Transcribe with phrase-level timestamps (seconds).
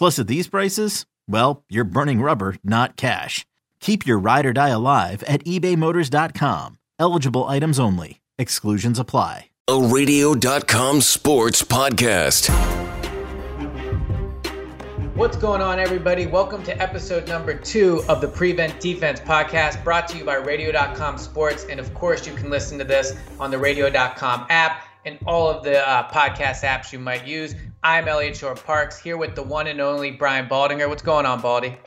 [0.00, 3.44] Plus, at these prices, well, you're burning rubber, not cash.
[3.80, 6.78] Keep your ride or die alive at ebaymotors.com.
[6.98, 8.22] Eligible items only.
[8.38, 9.50] Exclusions apply.
[9.68, 12.48] A radio.com sports podcast.
[15.14, 16.24] What's going on, everybody?
[16.24, 21.18] Welcome to episode number two of the Prevent Defense podcast brought to you by radio.com
[21.18, 21.66] sports.
[21.68, 25.62] And of course, you can listen to this on the radio.com app and all of
[25.62, 27.54] the uh, podcast apps you might use.
[27.82, 30.86] I'm Elliot Shorr-Parks here with the one and only Brian Baldinger.
[30.86, 31.78] What's going on, Baldy?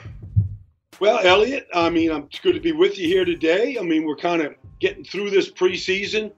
[0.99, 3.77] Well, Elliot, I mean, it's good to be with you here today.
[3.79, 6.31] I mean, we're kind of getting through this preseason.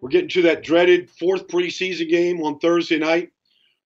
[0.00, 3.32] We're getting to that dreaded fourth preseason game on Thursday night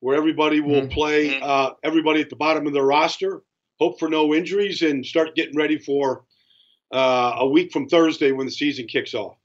[0.01, 0.93] where everybody will mm-hmm.
[0.93, 3.43] play uh, everybody at the bottom of their roster,
[3.79, 6.25] hope for no injuries, and start getting ready for
[6.93, 9.37] uh, a week from Thursday when the season kicks off.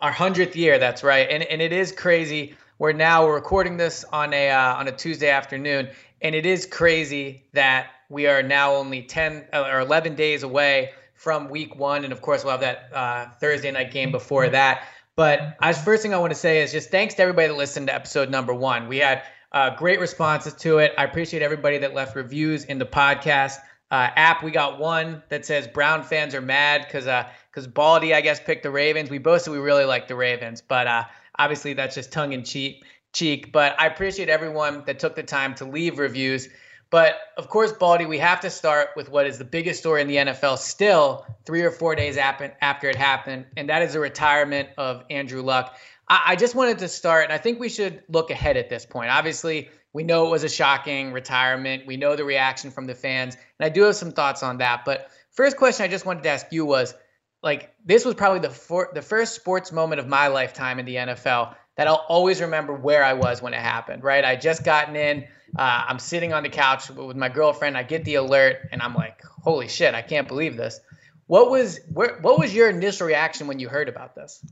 [0.00, 2.54] Our hundredth year, that's right, and and it is crazy.
[2.80, 5.90] We're now we're recording this on a uh, on a Tuesday afternoon,
[6.22, 10.92] and it is crazy that we are now only ten uh, or eleven days away
[11.12, 14.88] from week one, and of course we'll have that uh, Thursday night game before that.
[15.14, 17.88] But as first thing I want to say is just thanks to everybody that listened
[17.88, 18.88] to episode number one.
[18.88, 20.94] We had uh, great responses to it.
[20.96, 23.58] I appreciate everybody that left reviews in the podcast
[23.90, 24.42] uh, app.
[24.42, 28.40] We got one that says Brown fans are mad because because uh, Baldy I guess
[28.40, 29.10] picked the Ravens.
[29.10, 31.04] We both said we really like the Ravens, but uh,
[31.40, 32.84] obviously that's just tongue in cheek.
[33.12, 36.48] Cheek, but I appreciate everyone that took the time to leave reviews.
[36.90, 40.06] But of course, Baldy, we have to start with what is the biggest story in
[40.06, 44.68] the NFL still, three or four days after it happened, and that is the retirement
[44.76, 45.76] of Andrew Luck.
[46.08, 49.10] I, just wanted to start, and I think we should look ahead at this point.
[49.10, 51.86] Obviously, we know it was a shocking retirement.
[51.86, 54.84] We know the reaction from the fans, and I do have some thoughts on that.
[54.84, 56.94] But first question I just wanted to ask you was,
[57.42, 60.96] like, this was probably the for, the first sports moment of my lifetime in the
[60.96, 64.02] NFL that I'll always remember where I was when it happened.
[64.04, 65.24] Right, I just gotten in.
[65.58, 67.76] Uh, I'm sitting on the couch with my girlfriend.
[67.76, 69.94] I get the alert, and I'm like, "Holy shit!
[69.94, 70.78] I can't believe this."
[71.26, 74.44] What was where, what was your initial reaction when you heard about this?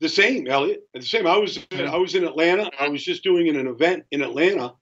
[0.00, 0.82] The same, Elliot.
[0.94, 1.26] The same.
[1.26, 2.70] I was in, I was in Atlanta.
[2.78, 4.74] I was just doing an event in Atlanta,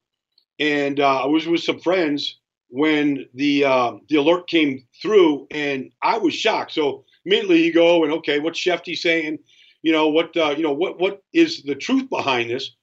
[0.58, 2.38] and uh, I was with some friends
[2.68, 6.72] when the uh, the alert came through, and I was shocked.
[6.72, 9.38] So immediately you go and okay, what's Schefty saying?
[9.82, 10.36] You know what?
[10.36, 10.98] Uh, you know what?
[10.98, 12.76] What is the truth behind this?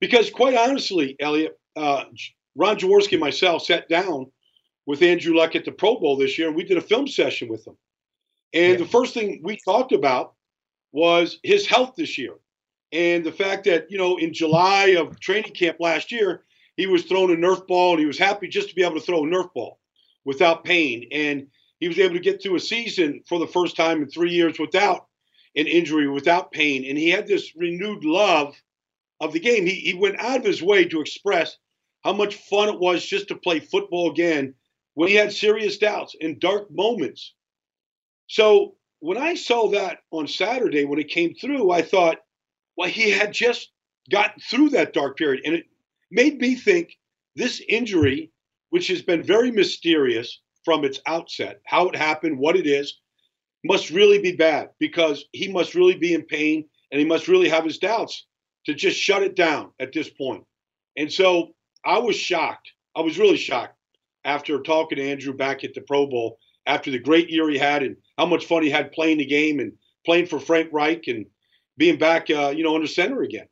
[0.00, 2.04] Because quite honestly, Elliot, uh,
[2.56, 4.30] Ron Jaworski and myself sat down
[4.86, 7.48] with Andrew Luck at the Pro Bowl this year, and we did a film session
[7.48, 7.76] with him.
[8.52, 8.78] And yeah.
[8.78, 10.34] the first thing we talked about
[10.92, 12.34] was his health this year.
[12.92, 16.44] And the fact that, you know, in July of training camp last year,
[16.76, 19.00] he was throwing a Nerf ball and he was happy just to be able to
[19.00, 19.78] throw a Nerf ball
[20.24, 21.08] without pain.
[21.12, 21.48] And
[21.80, 24.58] he was able to get through a season for the first time in three years
[24.58, 25.06] without
[25.56, 26.84] an injury, without pain.
[26.84, 28.54] And he had this renewed love
[29.20, 29.66] of the game.
[29.66, 31.56] He, he went out of his way to express
[32.02, 34.54] how much fun it was just to play football again
[34.94, 37.34] when he had serious doubts and dark moments.
[38.28, 42.18] So when I saw that on Saturday when it came through, I thought,
[42.76, 43.70] well, he had just
[44.10, 45.42] gotten through that dark period.
[45.44, 45.64] And it
[46.12, 46.96] made me think
[47.34, 48.30] this injury,
[48.70, 52.98] which has been very mysterious from its outset, how it happened, what it is,
[53.64, 57.48] must really be bad because he must really be in pain and he must really
[57.48, 58.26] have his doubts
[58.66, 60.44] to just shut it down at this point.
[60.96, 61.54] And so
[61.84, 62.70] I was shocked.
[62.94, 63.76] I was really shocked
[64.24, 67.82] after talking to Andrew back at the Pro Bowl after the great year he had
[67.82, 69.72] and how much fun he had playing the game and
[70.04, 71.26] playing for Frank Reich and
[71.76, 73.46] being back, uh, you know, under center again.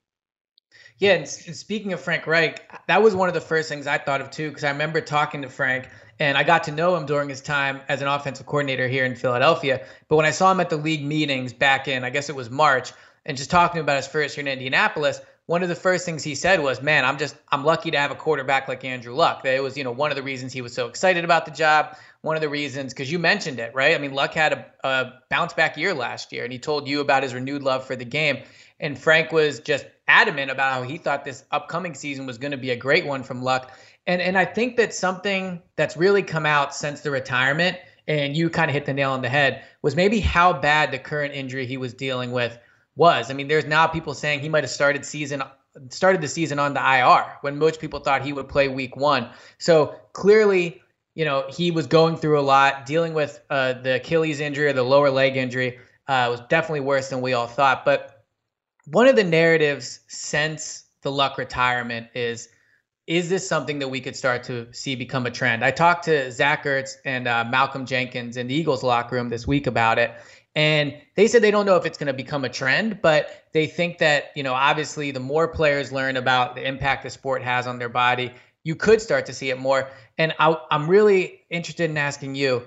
[1.01, 4.21] Yeah, and speaking of Frank Reich, that was one of the first things I thought
[4.21, 5.89] of too, because I remember talking to Frank
[6.19, 9.17] and I got to know him during his time as an offensive coordinator here in
[9.17, 9.83] Philadelphia.
[10.09, 12.51] But when I saw him at the league meetings back in, I guess it was
[12.51, 12.93] March,
[13.25, 16.35] and just talking about his first year in Indianapolis, one of the first things he
[16.35, 19.55] said was, "Man, I'm just I'm lucky to have a quarterback like Andrew Luck." That
[19.55, 21.97] it was, you know, one of the reasons he was so excited about the job.
[22.21, 23.95] One of the reasons, because you mentioned it, right?
[23.95, 27.01] I mean, Luck had a, a bounce back year last year, and he told you
[27.01, 28.43] about his renewed love for the game.
[28.79, 32.59] And Frank was just adamant about how he thought this upcoming season was going to
[32.59, 33.71] be a great one from Luck.
[34.07, 37.79] And and I think that something that's really come out since the retirement,
[38.09, 40.99] and you kind of hit the nail on the head, was maybe how bad the
[40.99, 42.59] current injury he was dealing with
[42.97, 43.31] was.
[43.31, 45.43] I mean, there's now people saying he might have started season
[45.91, 49.29] started the season on the IR when most people thought he would play week one.
[49.59, 50.83] So clearly,
[51.15, 54.73] you know, he was going through a lot, dealing with uh, the Achilles injury or
[54.73, 55.79] the lower leg injury.
[56.09, 57.85] Uh, was definitely worse than we all thought.
[57.85, 58.20] But
[58.91, 62.49] one of the narratives since the Luck retirement is
[63.07, 65.65] is this something that we could start to see become a trend?
[65.65, 69.49] I talked to Zach Ertz and uh, Malcolm Jenkins in the Eagles locker room this
[69.49, 70.13] week about it.
[70.55, 73.67] And they said they don't know if it's going to become a trend, but they
[73.67, 77.67] think that, you know, obviously the more players learn about the impact the sport has
[77.67, 78.33] on their body,
[78.63, 79.91] you could start to see it more.
[80.17, 82.63] And I, am really interested in asking you,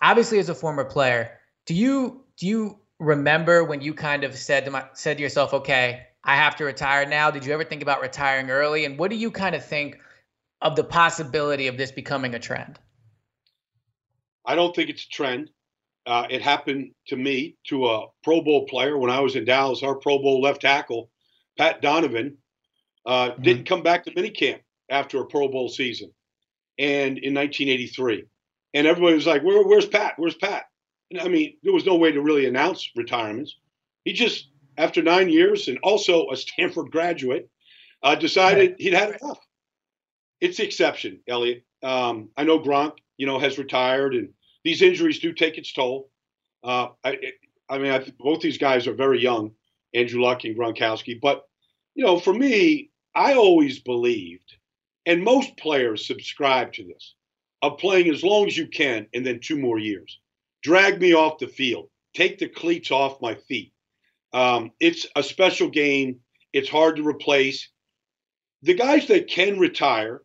[0.00, 4.64] obviously as a former player, do you do you remember when you kind of said
[4.64, 7.30] to my said to yourself, okay, I have to retire now.
[7.30, 8.84] Did you ever think about retiring early?
[8.84, 9.98] And what do you kind of think
[10.60, 12.78] of the possibility of this becoming a trend?
[14.46, 15.50] I don't think it's a trend.
[16.06, 19.82] Uh, it happened to me, to a Pro Bowl player when I was in Dallas.
[19.82, 21.10] Our Pro Bowl left tackle,
[21.58, 22.38] Pat Donovan,
[23.06, 23.42] uh, mm-hmm.
[23.42, 26.12] didn't come back to minicamp after a Pro Bowl season,
[26.78, 28.24] and in 1983,
[28.74, 30.14] and everybody was like, Where, "Where's Pat?
[30.16, 30.64] Where's Pat?"
[31.20, 33.56] I mean, there was no way to really announce retirements.
[34.04, 34.48] He just
[34.78, 37.48] after nine years and also a Stanford graduate,
[38.02, 39.38] uh, decided he'd had enough.
[40.40, 41.64] It's the exception, Elliot.
[41.82, 44.30] Um, I know Gronk, you know, has retired, and
[44.64, 46.10] these injuries do take its toll.
[46.64, 47.18] Uh, I,
[47.68, 49.52] I, mean, I both these guys are very young,
[49.94, 51.20] Andrew Luck and Gronkowski.
[51.20, 51.44] But
[51.94, 54.56] you know, for me, I always believed,
[55.06, 57.14] and most players subscribe to this,
[57.60, 60.18] of playing as long as you can, and then two more years.
[60.62, 61.88] Drag me off the field.
[62.14, 63.72] Take the cleats off my feet.
[64.32, 66.20] Um, it's a special game.
[66.52, 67.68] It's hard to replace.
[68.62, 70.22] The guys that can retire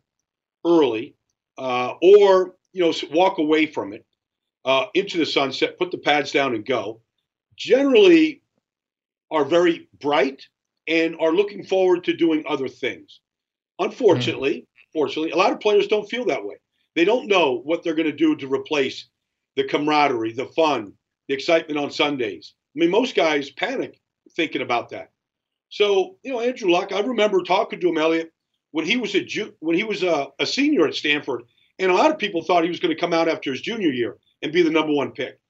[0.64, 1.14] early
[1.56, 4.04] uh, or you know walk away from it
[4.64, 7.00] uh, into the sunset, put the pads down, and go,
[7.56, 8.42] generally
[9.30, 10.46] are very bright
[10.86, 13.20] and are looking forward to doing other things.
[13.78, 14.98] Unfortunately, mm-hmm.
[14.98, 16.56] fortunately, a lot of players don't feel that way.
[16.94, 19.08] They don't know what they're going to do to replace
[19.58, 20.92] the camaraderie, the fun,
[21.26, 22.54] the excitement on Sundays.
[22.76, 24.00] I mean, most guys panic
[24.36, 25.10] thinking about that.
[25.68, 28.32] So, you know, Andrew Luck, I remember talking to him, Elliot,
[28.70, 31.42] when he was a ju- when he was a, a senior at Stanford,
[31.80, 33.90] and a lot of people thought he was going to come out after his junior
[33.90, 35.40] year and be the number one pick.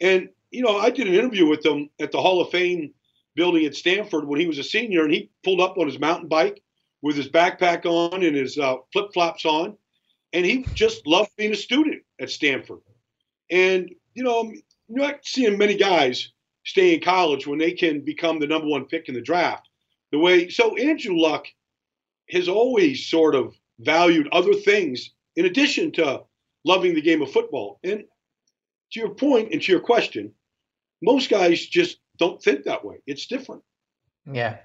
[0.00, 2.94] And you know, I did an interview with him at the Hall of Fame
[3.34, 6.28] building at Stanford when he was a senior, and he pulled up on his mountain
[6.28, 6.62] bike
[7.02, 9.76] with his backpack on and his uh, flip flops on,
[10.32, 12.78] and he just loved being a student at Stanford.
[13.50, 14.52] And you know,
[14.88, 16.32] you're not seeing many guys
[16.64, 19.68] stay in college when they can become the number one pick in the draft.
[20.12, 21.46] The way so Andrew Luck
[22.30, 26.22] has always sort of valued other things in addition to
[26.64, 27.78] loving the game of football.
[27.84, 28.04] And
[28.92, 30.32] to your point and to your question,
[31.02, 32.96] most guys just don't think that way.
[33.06, 33.62] It's different.
[34.30, 34.56] Yeah.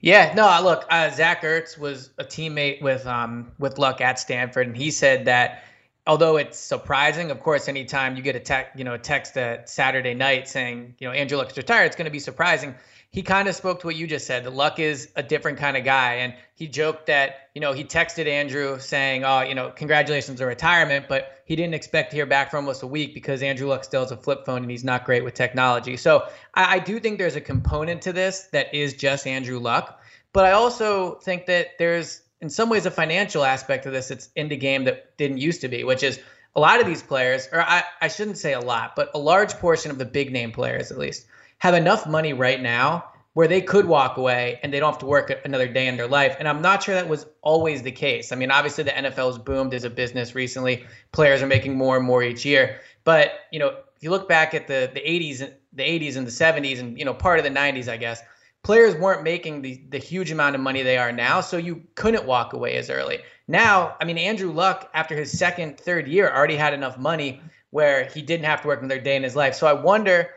[0.00, 4.66] Yeah, no, look, uh, Zach Ertz was a teammate with um with Luck at Stanford,
[4.66, 5.62] and he said that
[6.06, 9.68] although it's surprising, of course, anytime you get a text, you know, a text at
[9.68, 12.74] Saturday night saying, you know, Andrew Luck's retired, it's going to be surprising.
[13.10, 14.42] He kind of spoke to what you just said.
[14.42, 17.84] The Luck is a different kind of guy, and he joked that, you know, he
[17.84, 22.24] texted Andrew saying, "Oh, you know, congratulations on retirement," but he didn't expect to hear
[22.24, 24.82] back for almost a week because Andrew Luck still has a flip phone and he's
[24.82, 25.98] not great with technology.
[25.98, 30.00] So I, I do think there's a component to this that is just Andrew Luck,
[30.32, 34.28] but I also think that there's in some ways a financial aspect of this it's
[34.36, 36.20] in the game that didn't used to be, which is
[36.54, 39.54] a lot of these players, or I, I shouldn't say a lot, but a large
[39.54, 41.26] portion of the big name players at least
[41.58, 45.06] have enough money right now where they could walk away and they don't have to
[45.06, 46.36] work another day in their life.
[46.38, 48.30] And I'm not sure that was always the case.
[48.30, 50.84] I mean, obviously the NFL has boomed as a business recently.
[51.12, 52.80] Players are making more and more each year.
[53.04, 55.38] But, you know, if you look back at the the 80s
[55.72, 58.20] the 80s and the 70s and, you know, part of the 90s, I guess,
[58.62, 62.24] players weren't making the, the huge amount of money they are now, so you couldn't
[62.24, 63.18] walk away as early.
[63.48, 67.40] Now, I mean, Andrew Luck, after his second, third year, already had enough money
[67.70, 69.54] where he didn't have to work another day in his life.
[69.54, 70.30] So I wonder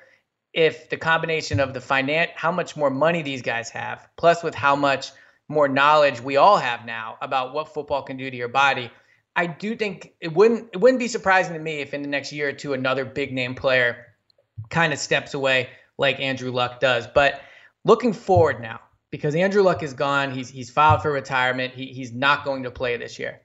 [0.53, 4.55] if the combination of the finance, how much more money these guys have, plus with
[4.55, 5.11] how much
[5.47, 8.89] more knowledge we all have now about what football can do to your body,
[9.35, 12.31] I do think it wouldn't it wouldn't be surprising to me if in the next
[12.31, 14.07] year or two another big name player
[14.69, 17.05] kind of steps away like Andrew Luck does.
[17.05, 17.41] But
[17.85, 21.73] looking forward now, because Andrew Luck is gone, he's he's filed for retirement.
[21.73, 23.39] He, he's not going to play this year.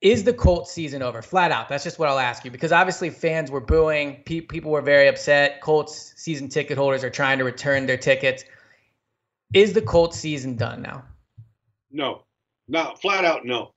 [0.00, 1.20] Is the Colts season over?
[1.22, 1.68] Flat out.
[1.68, 4.22] That's just what I'll ask you because obviously fans were booing.
[4.24, 5.60] Pe- people were very upset.
[5.60, 8.44] Colts season ticket holders are trying to return their tickets.
[9.52, 11.02] Is the Colts season done now?
[11.90, 12.22] No,
[12.68, 13.72] not flat out no.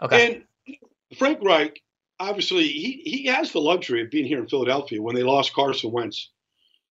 [0.00, 0.42] Okay.
[0.70, 1.82] And Frank Reich,
[2.18, 5.90] obviously, he, he has the luxury of being here in Philadelphia when they lost Carson
[5.90, 6.30] Wentz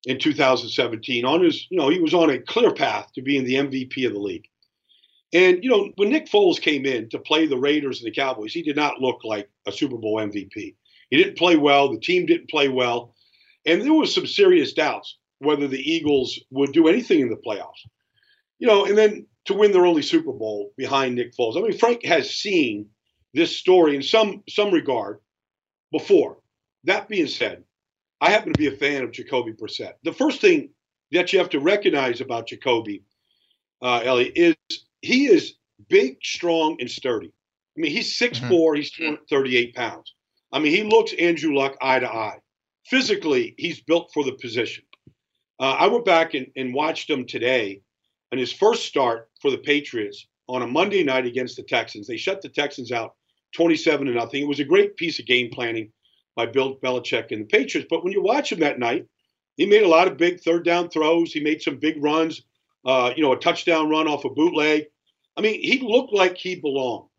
[0.05, 1.25] in 2017.
[1.25, 4.13] On his, you know, he was on a clear path to being the MVP of
[4.13, 4.47] the league.
[5.33, 8.53] And, you know, when Nick Foles came in to play the Raiders and the Cowboys,
[8.53, 10.75] he did not look like a Super Bowl MVP.
[11.09, 11.91] He didn't play well.
[11.91, 13.15] The team didn't play well.
[13.65, 17.81] And there was some serious doubts whether the Eagles would do anything in the playoffs.
[18.59, 21.57] You know, and then to win their only Super Bowl behind Nick Foles.
[21.57, 22.89] I mean, Frank has seen
[23.33, 25.19] this story in some some regard
[25.91, 26.37] before.
[26.85, 27.63] That being said,
[28.21, 29.93] I happen to be a fan of Jacoby Brissett.
[30.03, 30.69] The first thing
[31.11, 33.03] that you have to recognize about Jacoby,
[33.81, 34.55] uh, Ellie, is
[35.01, 35.55] he is
[35.89, 37.31] big, strong, and sturdy.
[37.77, 38.75] I mean, he's 6'4", mm-hmm.
[38.75, 40.13] he's 38 pounds.
[40.51, 42.39] I mean, he looks Andrew Luck eye to eye.
[42.85, 44.85] Physically, he's built for the position.
[45.59, 47.81] Uh, I went back and, and watched him today
[48.31, 52.07] in his first start for the Patriots on a Monday night against the Texans.
[52.07, 53.15] They shut the Texans out
[53.55, 54.43] 27 to nothing.
[54.43, 55.91] It was a great piece of game planning
[56.35, 57.87] by Bill Belichick and the Patriots.
[57.89, 59.07] But when you watch him that night,
[59.57, 61.31] he made a lot of big third down throws.
[61.31, 62.41] He made some big runs,
[62.85, 64.85] uh, you know, a touchdown run off a bootleg.
[65.37, 67.09] I mean, he looked like he belonged.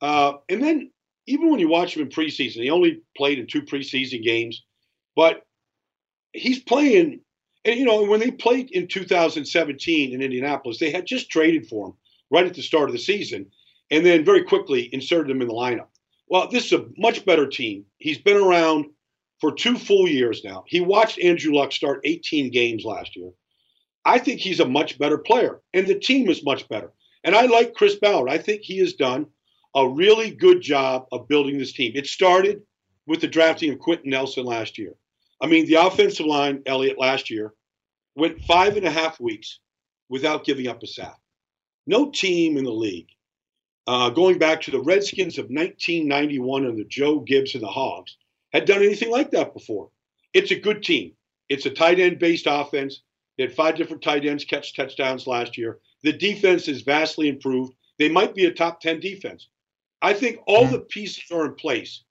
[0.00, 0.90] Uh, and then
[1.26, 4.64] even when you watch him in preseason, he only played in two preseason games,
[5.16, 5.42] but
[6.32, 7.20] he's playing.
[7.64, 11.88] And you know, when they played in 2017 in Indianapolis, they had just traded for
[11.88, 11.94] him
[12.30, 13.46] right at the start of the season,
[13.90, 15.88] and then very quickly inserted him in the lineup.
[16.28, 17.84] Well, this is a much better team.
[17.98, 18.86] He's been around
[19.40, 20.64] for two full years now.
[20.66, 23.30] He watched Andrew Luck start 18 games last year.
[24.04, 26.92] I think he's a much better player, and the team is much better.
[27.24, 28.28] And I like Chris Ballard.
[28.28, 29.26] I think he has done
[29.74, 31.92] a really good job of building this team.
[31.94, 32.62] It started
[33.06, 34.94] with the drafting of Quenton Nelson last year.
[35.40, 37.54] I mean, the offensive line, Elliott, last year
[38.14, 39.58] went five and a half weeks
[40.08, 41.18] without giving up a sack.
[41.86, 43.08] No team in the league,
[43.86, 48.16] uh, going back to the Redskins of 1991 and the Joe Gibbs and the Hogs,
[48.52, 49.90] had done anything like that before.
[50.32, 51.12] It's a good team.
[51.48, 53.02] It's a tight end based offense.
[53.36, 55.78] They had five different tight ends catch touchdowns last year.
[56.02, 57.74] The defense is vastly improved.
[57.98, 59.48] They might be a top 10 defense.
[60.02, 62.04] I think all the pieces are in place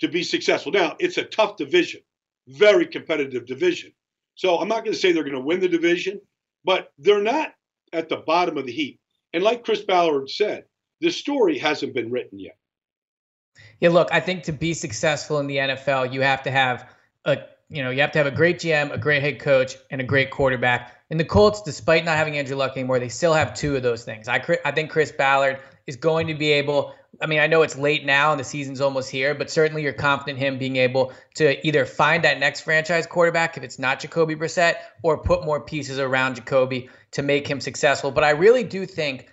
[0.00, 0.72] to be successful.
[0.72, 2.00] Now, it's a tough division,
[2.46, 3.92] very competitive division.
[4.34, 6.20] So I'm not going to say they're going to win the division,
[6.64, 7.52] but they're not
[7.92, 9.00] at the bottom of the heap.
[9.32, 10.64] And like Chris Ballard said,
[11.00, 12.56] the story hasn't been written yet.
[13.80, 16.88] Yeah, look, I think to be successful in the NFL, you have to have
[17.24, 17.38] a
[17.70, 20.04] you know, you have to have a great GM, a great head coach, and a
[20.04, 20.96] great quarterback.
[21.10, 24.04] And the Colts, despite not having Andrew Luck anymore, they still have two of those
[24.04, 24.28] things.
[24.28, 26.94] I, I think Chris Ballard is going to be able.
[27.20, 29.92] I mean, I know it's late now and the season's almost here, but certainly you're
[29.92, 34.34] confident him being able to either find that next franchise quarterback if it's not Jacoby
[34.34, 38.10] Brissett, or put more pieces around Jacoby to make him successful.
[38.10, 39.28] But I really do think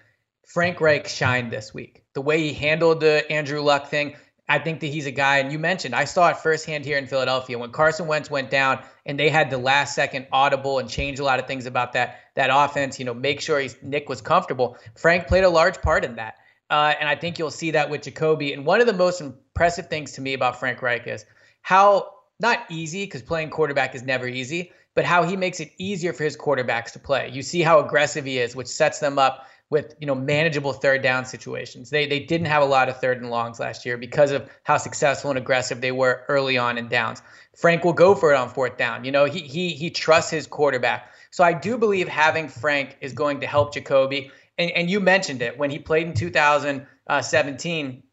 [0.46, 2.04] Frank Reich shined this week.
[2.14, 4.16] The way he handled the Andrew Luck thing,
[4.48, 7.08] I think that he's a guy, and you mentioned I saw it firsthand here in
[7.08, 11.20] Philadelphia when Carson Wentz went down, and they had the last second audible and change
[11.20, 13.00] a lot of things about that that offense.
[13.00, 14.78] You know, make sure he's, Nick was comfortable.
[14.96, 16.36] Frank played a large part in that,
[16.70, 18.54] uh, and I think you'll see that with Jacoby.
[18.54, 21.26] And one of the most impressive things to me about Frank Reich is
[21.64, 26.14] how not easy because playing quarterback is never easy, but how he makes it easier
[26.14, 27.30] for his quarterbacks to play.
[27.30, 31.02] You see how aggressive he is, which sets them up with you know manageable third
[31.02, 31.90] down situations.
[31.90, 34.78] They they didn't have a lot of third and longs last year because of how
[34.78, 37.22] successful and aggressive they were early on in downs.
[37.56, 39.04] Frank will go for it on fourth down.
[39.04, 41.12] You know, he he he trusts his quarterback.
[41.32, 44.32] So I do believe having Frank is going to help Jacoby.
[44.58, 48.04] And and you mentioned it when he played in 2017,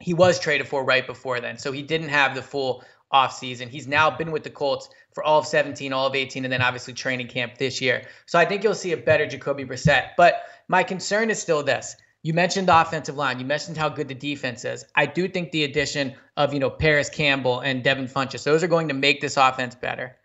[0.00, 1.58] he was traded for right before then.
[1.58, 3.68] So he didn't have the full offseason.
[3.68, 6.62] He's now been with the Colts for all of 17, all of 18, and then
[6.62, 8.04] obviously training camp this year.
[8.26, 10.10] So I think you'll see a better Jacoby Brissett.
[10.16, 11.96] But my concern is still this.
[12.22, 13.38] You mentioned the offensive line.
[13.38, 14.84] You mentioned how good the defense is.
[14.94, 18.68] I do think the addition of, you know, Parris Campbell and Devin Funchess, those are
[18.68, 20.16] going to make this offense better.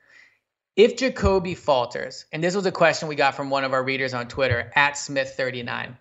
[0.76, 4.14] If Jacoby falters, and this was a question we got from one of our readers
[4.14, 5.96] on Twitter at Smith39,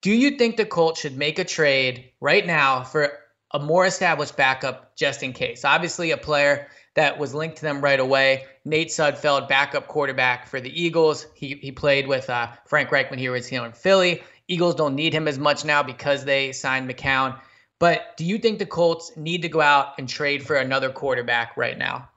[0.00, 3.12] do you think the Colts should make a trade right now for
[3.52, 5.66] a more established backup just in case?
[5.66, 6.68] Obviously, a player
[7.00, 8.44] that was linked to them right away.
[8.66, 11.26] Nate Sudfeld, backup quarterback for the Eagles.
[11.34, 14.22] He he played with uh, Frank Reich when he was here in Philly.
[14.48, 17.40] Eagles don't need him as much now because they signed McCown.
[17.78, 21.56] But do you think the Colts need to go out and trade for another quarterback
[21.56, 22.10] right now?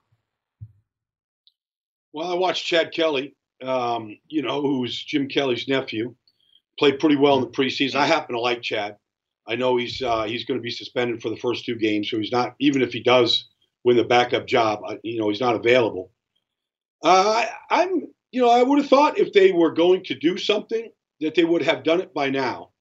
[2.11, 6.13] Well, I watched Chad Kelly, um, you know, who's Jim Kelly's nephew,
[6.77, 7.95] played pretty well in the preseason.
[7.95, 8.97] I happen to like Chad.
[9.47, 12.17] I know he's uh, he's going to be suspended for the first two games, so
[12.17, 12.55] he's not.
[12.59, 13.47] Even if he does
[13.83, 16.11] win the backup job, you know, he's not available.
[17.03, 20.37] Uh, I, I'm, you know, I would have thought if they were going to do
[20.37, 22.71] something that they would have done it by now.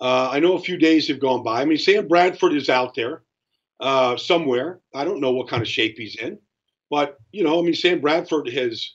[0.00, 1.62] Uh, I know a few days have gone by.
[1.62, 3.22] I mean, Sam Bradford is out there
[3.80, 4.80] uh, somewhere.
[4.94, 6.38] I don't know what kind of shape he's in,
[6.90, 8.94] but you know, I mean, Sam Bradford has,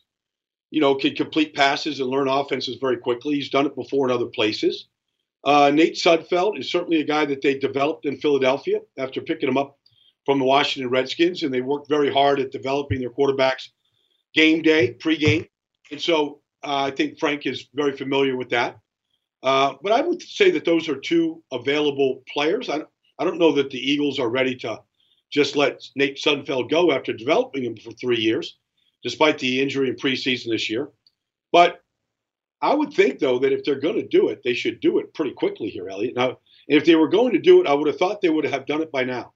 [0.70, 3.36] you know, can complete passes and learn offenses very quickly.
[3.36, 4.88] He's done it before in other places.
[5.44, 9.58] Uh, Nate Sudfeld is certainly a guy that they developed in Philadelphia after picking him
[9.58, 9.80] up
[10.26, 13.70] from the Washington Redskins, and they worked very hard at developing their quarterbacks
[14.34, 15.48] game day, pregame.
[15.92, 18.78] And so uh, I think Frank is very familiar with that.
[19.44, 22.70] Uh, but I would say that those are two available players.
[22.70, 22.82] I,
[23.18, 24.80] I don't know that the Eagles are ready to
[25.32, 28.58] just let Nate Sudfeld go after developing him for three years,
[29.04, 30.90] despite the injury in preseason this year.
[31.52, 31.82] But
[32.62, 35.14] I would think, though, that if they're going to do it, they should do it
[35.14, 36.16] pretty quickly here, Elliot.
[36.16, 36.38] Now,
[36.68, 38.82] if they were going to do it, I would have thought they would have done
[38.82, 39.34] it by now.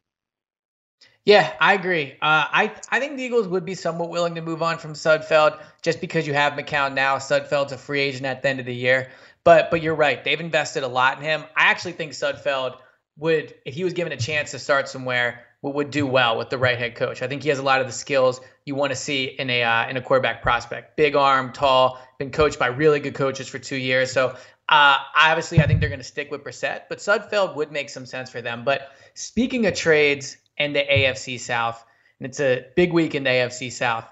[1.26, 2.14] Yeah, I agree.
[2.22, 5.60] Uh, I I think the Eagles would be somewhat willing to move on from Sudfeld
[5.82, 7.18] just because you have McCown now.
[7.18, 9.10] Sudfeld's a free agent at the end of the year.
[9.44, 10.24] But but you're right.
[10.24, 11.44] They've invested a lot in him.
[11.56, 12.78] I actually think Sudfeld
[13.18, 16.58] would, if he was given a chance to start somewhere, would do well with the
[16.60, 17.24] right head coach.
[17.24, 19.64] I think he has a lot of the skills you want to see in a
[19.64, 20.96] uh, in a quarterback prospect.
[20.96, 24.12] Big arm, tall, been coached by really good coaches for two years.
[24.12, 24.36] So
[24.70, 28.06] uh, obviously, I think they're going to stick with Brissett, but Sudfeld would make some
[28.06, 28.64] sense for them.
[28.64, 31.84] But speaking of trades and the AFC South,
[32.20, 34.06] and it's a big week in the AFC South,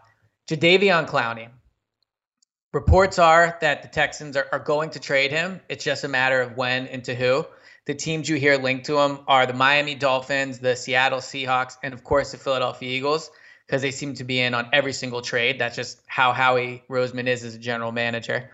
[0.47, 1.49] Jadeveon Clowney.
[2.73, 5.61] Reports are that the Texans are, are going to trade him.
[5.69, 7.45] It's just a matter of when and to who.
[7.85, 11.93] The teams you hear linked to him are the Miami Dolphins, the Seattle Seahawks, and
[11.93, 13.29] of course the Philadelphia Eagles,
[13.67, 15.59] because they seem to be in on every single trade.
[15.59, 18.49] That's just how Howie Roseman is as a general manager.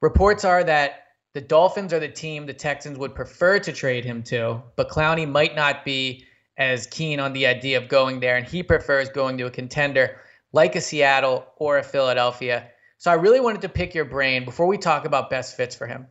[0.00, 4.22] Reports are that the Dolphins are the team the Texans would prefer to trade him
[4.24, 6.24] to, but Clowney might not be
[6.58, 10.20] as keen on the idea of going there, and he prefers going to a contender
[10.52, 12.68] like a Seattle or a Philadelphia.
[12.98, 15.86] So I really wanted to pick your brain before we talk about best fits for
[15.86, 16.06] him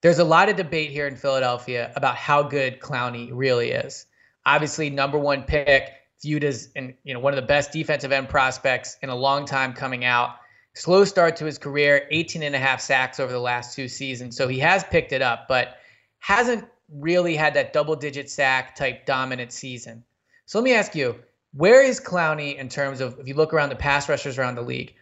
[0.00, 4.06] there's a lot of debate here in Philadelphia about how good Clowney really is.
[4.46, 8.28] Obviously, number one pick, viewed as and you know one of the best defensive end
[8.28, 10.36] prospects in a long time coming out.
[10.74, 14.36] Slow start to his career, 18 and a half sacks over the last two seasons.
[14.36, 15.78] So he has picked it up, but
[16.20, 20.04] hasn't really had that double digit sack type dominant season.
[20.46, 21.16] So let me ask you,
[21.52, 24.62] where is Clowney in terms of if you look around the pass rushers around the
[24.62, 24.94] league?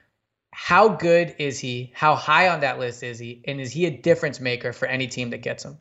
[0.58, 1.92] how good is he?
[1.94, 3.42] How high on that list is he?
[3.46, 5.76] And is he a difference maker for any team that gets him?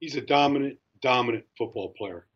[0.00, 2.26] He's a dominant, dominant football player.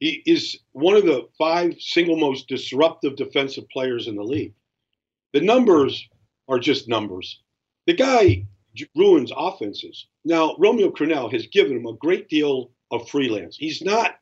[0.00, 4.54] He is one of the five single most disruptive defensive players in the league.
[5.34, 6.08] The numbers
[6.48, 7.42] are just numbers.
[7.86, 8.46] The guy
[8.94, 10.06] ruins offenses.
[10.24, 13.56] Now, Romeo Crennel has given him a great deal of freelance.
[13.56, 14.16] He's not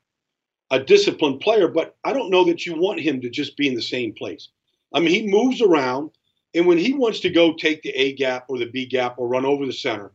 [0.71, 3.75] a disciplined player, but I don't know that you want him to just be in
[3.75, 4.49] the same place.
[4.93, 6.11] I mean, he moves around.
[6.55, 9.27] And when he wants to go take the A gap or the B gap or
[9.27, 10.13] run over the center,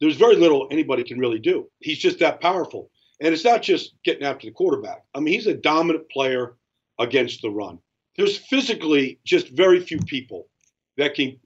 [0.00, 1.68] there's very little anybody can really do.
[1.80, 2.90] He's just that powerful.
[3.20, 5.04] And it's not just getting after the quarterback.
[5.14, 6.56] I mean, he's a dominant player
[6.98, 7.78] against the run.
[8.16, 10.48] There's physically just very few people
[10.96, 11.38] that can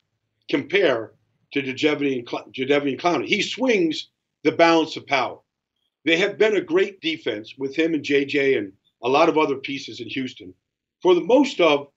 [0.49, 1.13] compare
[1.53, 3.27] to Jadeveon Clowney.
[3.27, 4.09] He swings
[4.45, 5.39] the balance of power.
[6.05, 9.57] They have been a great defense with him and JJ and a lot of other
[9.57, 10.55] pieces in Houston
[11.03, 11.89] for the most of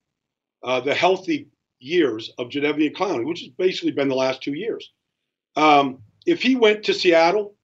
[0.63, 1.48] uh, the healthy
[1.80, 4.92] years of Jadeveon Clowney, which has basically been the last two years.
[5.56, 7.56] Um, if he went to Seattle,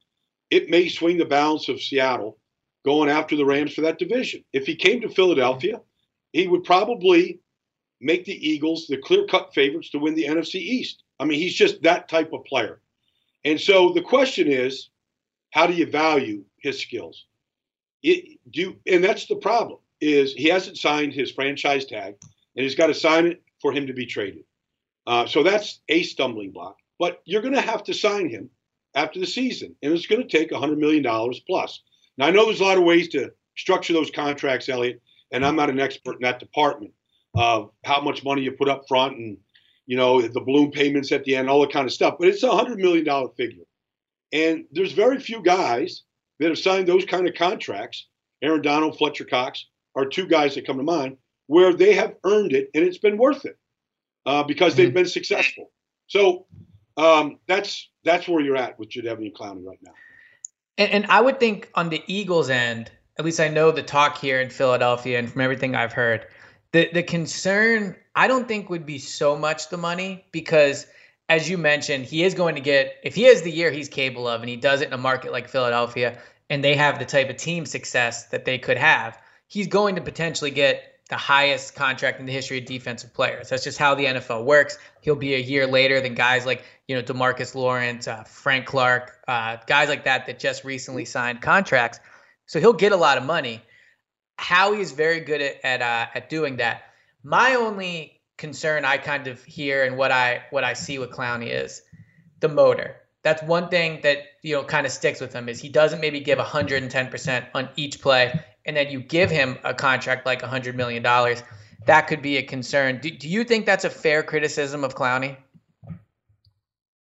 [0.50, 2.38] it may swing the balance of Seattle
[2.86, 4.44] going after the Rams for that division.
[4.54, 5.82] If he came to Philadelphia,
[6.34, 7.40] he would probably
[8.02, 11.04] make the Eagles the clear cut favorites to win the NFC East.
[11.20, 12.82] I mean, he's just that type of player.
[13.46, 14.90] And so the question is,
[15.52, 17.26] how do you value his skills?
[18.02, 22.16] It, do and that's the problem is he hasn't signed his franchise tag
[22.56, 24.44] and he's got to sign it for him to be traded.
[25.06, 26.78] Uh, so that's a stumbling block.
[26.98, 28.50] But you're going to have to sign him
[28.96, 31.04] after the season, and it's going to take $100 million
[31.48, 31.82] plus.
[32.18, 35.02] Now, I know there's a lot of ways to structure those contracts, Elliot,
[35.32, 36.92] and I'm not an expert in that department
[37.36, 39.38] of how much money you put up front and,
[39.90, 42.18] you know, the balloon payments at the end, all that kind of stuff.
[42.20, 43.04] But it's a $100 million
[43.36, 43.64] figure.
[44.32, 46.04] And there's very few guys
[46.38, 48.08] that have signed those kind of contracts.
[48.44, 52.54] Aaron Donald, Fletcher Cox are two guys that come to mind where they have earned
[52.54, 53.58] it and it's been worth it
[54.28, 54.98] uh, because they've mm-hmm.
[54.98, 55.72] been successful.
[56.06, 56.46] So
[56.96, 59.94] um, that's that's where you're at with Jadeveon Clowney right now.
[60.78, 64.20] And, and I would think on the Eagles end, at least I know the talk
[64.20, 66.28] here in Philadelphia and from everything I've heard,
[66.72, 70.88] the the concern I don't think would be so much the money because
[71.30, 74.28] as you mentioned, he is going to get if he has the year he's capable
[74.28, 76.18] of and he does it in a market like Philadelphia
[76.50, 80.02] and they have the type of team success that they could have, he's going to
[80.02, 83.50] potentially get the highest contract in the history of defensive players.
[83.50, 84.78] That's just how the NFL works.
[85.02, 89.20] He'll be a year later than guys like, you know, Demarcus Lawrence, uh, Frank Clark,
[89.28, 92.00] uh, guys like that that just recently signed contracts.
[92.46, 93.62] So he'll get a lot of money.
[94.40, 96.84] Howie is very good at at, uh, at doing that.
[97.24, 101.50] My only concern I kind of hear and what I what I see with Clowney
[101.50, 101.82] is
[102.40, 102.96] the motor.
[103.22, 106.20] That's one thing that you know kind of sticks with him is he doesn't maybe
[106.20, 111.04] give 110% on each play and then you give him a contract like $100 million,
[111.86, 113.00] that could be a concern.
[113.02, 115.38] Do, do you think that's a fair criticism of Clowney?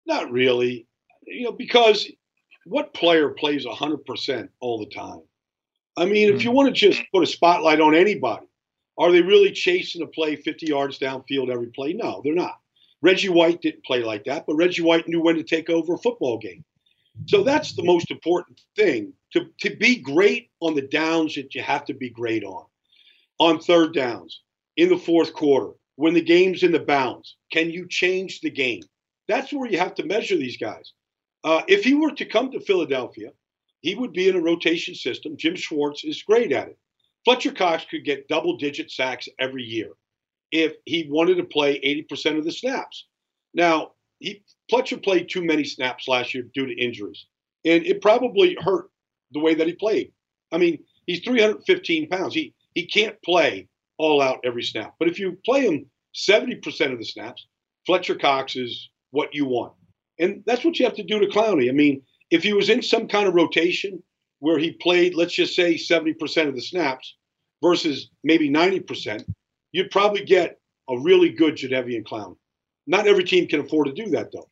[0.06, 0.86] Not really.
[1.26, 2.10] You know, because
[2.64, 5.22] what player plays 100% all the time?
[5.96, 6.36] I mean, mm-hmm.
[6.36, 6.56] if you hmm.
[6.56, 8.46] want to just put a spotlight on anybody,
[8.98, 11.92] are they really chasing a play 50 yards downfield every play?
[11.92, 12.58] No, they're not.
[13.02, 15.98] Reggie White didn't play like that, but Reggie White knew when to take over a
[15.98, 16.64] football game.
[17.26, 21.62] So that's the most important thing to, to be great on the downs that you
[21.62, 22.64] have to be great on.
[23.38, 24.42] On third downs,
[24.76, 28.82] in the fourth quarter, when the game's in the bounds, can you change the game?
[29.28, 30.92] That's where you have to measure these guys.
[31.42, 33.30] Uh, if he were to come to Philadelphia,
[33.86, 35.36] he would be in a rotation system.
[35.36, 36.76] Jim Schwartz is great at it.
[37.24, 39.92] Fletcher Cox could get double digit sacks every year
[40.50, 41.78] if he wanted to play
[42.10, 43.06] 80% of the snaps.
[43.54, 47.26] Now, he, Fletcher played too many snaps last year due to injuries,
[47.64, 48.90] and it probably hurt
[49.30, 50.10] the way that he played.
[50.50, 52.34] I mean, he's 315 pounds.
[52.34, 53.68] He he can't play
[53.98, 54.96] all out every snap.
[54.98, 57.46] But if you play him 70% of the snaps,
[57.86, 59.74] Fletcher Cox is what you want.
[60.18, 61.68] And that's what you have to do to Clowney.
[61.68, 64.02] I mean, if he was in some kind of rotation
[64.40, 67.16] where he played, let's just say 70% of the snaps
[67.62, 69.24] versus maybe 90%,
[69.72, 70.58] you'd probably get
[70.88, 72.36] a really good Jadeveon Clown.
[72.86, 74.48] Not every team can afford to do that, though.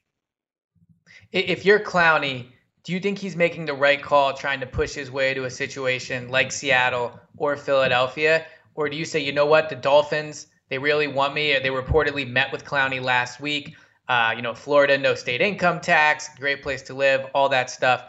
[1.32, 2.46] If you're Clowney,
[2.82, 5.50] do you think he's making the right call trying to push his way to a
[5.50, 8.46] situation like Seattle or Philadelphia?
[8.74, 11.52] Or do you say, you know what, the Dolphins, they really want me?
[11.58, 13.76] They reportedly met with Clowney last week.
[14.08, 18.04] Uh, you know, Florida, no state income tax, great place to live, all that stuff.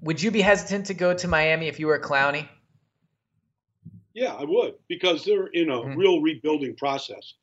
[0.00, 2.48] Would you be hesitant to go to Miami if you were Clowney?
[4.14, 5.98] Yeah, I would because they're in a mm-hmm.
[5.98, 7.34] real rebuilding process.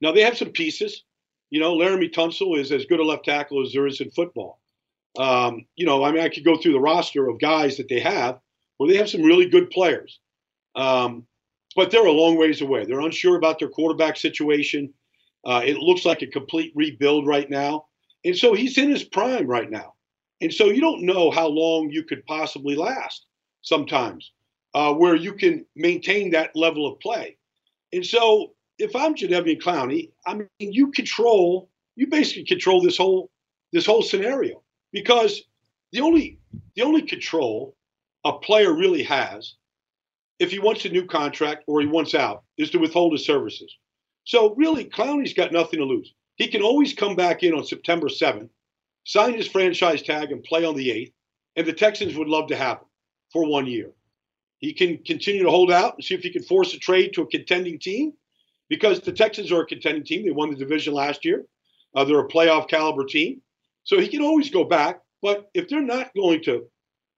[0.00, 1.04] Now they have some pieces.
[1.50, 4.60] You know, Laremy Tunsil is as good a left tackle as there is in football.
[5.18, 8.00] Um, you know, I mean, I could go through the roster of guys that they
[8.00, 8.38] have
[8.76, 10.20] where they have some really good players.
[10.74, 11.26] Um,
[11.76, 12.84] but they're a long ways away.
[12.84, 14.92] They're unsure about their quarterback situation.
[15.44, 17.86] Uh, it looks like a complete rebuild right now.
[18.24, 19.94] And so he's in his prime right now.
[20.40, 23.26] And so you don't know how long you could possibly last
[23.62, 24.32] sometimes
[24.74, 27.36] uh, where you can maintain that level of play.
[27.92, 33.30] And so if I'm Jadeveon Clowney, I mean, you control, you basically control this whole
[33.72, 35.42] this whole scenario because
[35.92, 36.38] the only
[36.74, 37.76] the only control
[38.24, 39.54] a player really has
[40.38, 43.76] if he wants a new contract or he wants out is to withhold his services.
[44.24, 46.12] So really, Clowney's got nothing to lose.
[46.36, 48.48] He can always come back in on September 7th,
[49.04, 51.12] sign his franchise tag, and play on the 8th.
[51.56, 52.86] And the Texans would love to have him
[53.32, 53.90] for one year.
[54.58, 57.22] He can continue to hold out and see if he can force a trade to
[57.22, 58.12] a contending team
[58.68, 60.24] because the Texans are a contending team.
[60.24, 61.44] They won the division last year.
[61.94, 63.42] Uh, they're a playoff caliber team.
[63.84, 65.00] So he can always go back.
[65.22, 66.66] But if they're not going to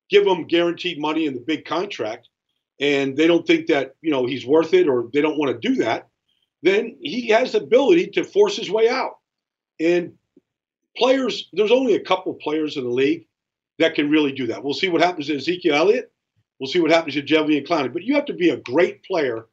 [0.09, 2.29] give him guaranteed money in the big contract,
[2.81, 5.69] and they don't think that you know he's worth it, or they don't want to
[5.69, 6.09] do that,
[6.63, 9.19] then he has the ability to force his way out.
[9.81, 10.15] And
[10.97, 13.27] players, there's only a couple players in the league
[13.79, 14.63] that can really do that.
[14.63, 16.13] We'll see what happens to Ezekiel Elliott.
[16.61, 17.93] We'll see what happens to Jadeveon Clowney.
[17.93, 19.47] But you have to be a great player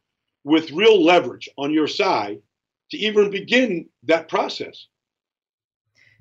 [0.43, 2.39] with real leverage on your side
[2.91, 4.85] to even begin that process.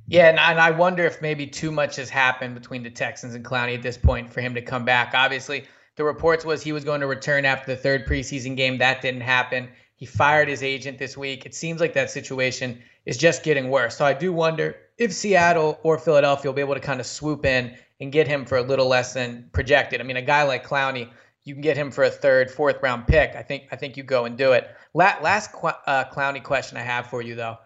[0.06, 3.44] Yeah, and, and I wonder if maybe too much has happened between the Texans and
[3.44, 5.12] Clowney at this point for him to come back.
[5.14, 5.64] Obviously,
[5.96, 8.78] the reports was he was going to return after the third preseason game.
[8.78, 9.68] That didn't happen.
[9.98, 11.44] He fired his agent this week.
[11.44, 13.96] It seems like that situation is just getting worse.
[13.96, 17.44] So I do wonder if Seattle or Philadelphia will be able to kind of swoop
[17.44, 20.00] in and get him for a little less than projected.
[20.00, 21.10] I mean, a guy like Clowney,
[21.42, 23.34] you can get him for a third, fourth round pick.
[23.34, 24.70] I think I think you go and do it.
[24.94, 27.58] last uh, Clowney question I have for you though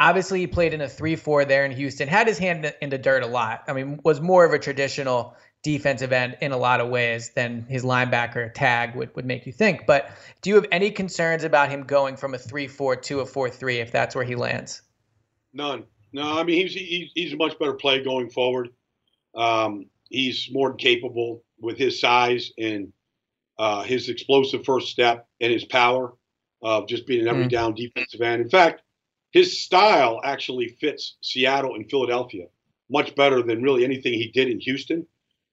[0.00, 2.98] Obviously, he played in a 3 4 there in Houston, had his hand in the
[2.98, 3.64] dirt a lot.
[3.66, 7.64] I mean, was more of a traditional defensive end in a lot of ways than
[7.68, 9.86] his linebacker tag would, would make you think.
[9.86, 13.26] But do you have any concerns about him going from a 3 4 to a
[13.26, 14.82] 4 3 if that's where he lands?
[15.52, 15.84] None.
[16.12, 18.70] No, I mean, he's, he's, he's a much better play going forward.
[19.34, 22.92] Um, he's more capable with his size and
[23.58, 26.14] uh, his explosive first step and his power
[26.62, 27.50] of just being an every mm.
[27.50, 28.40] down defensive end.
[28.40, 28.82] In fact,
[29.32, 32.46] his style actually fits Seattle and Philadelphia
[32.90, 35.06] much better than really anything he did in Houston.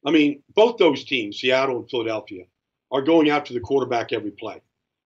[0.05, 2.43] I mean, both those teams, Seattle and Philadelphia,
[2.91, 4.61] are going after the quarterback every play,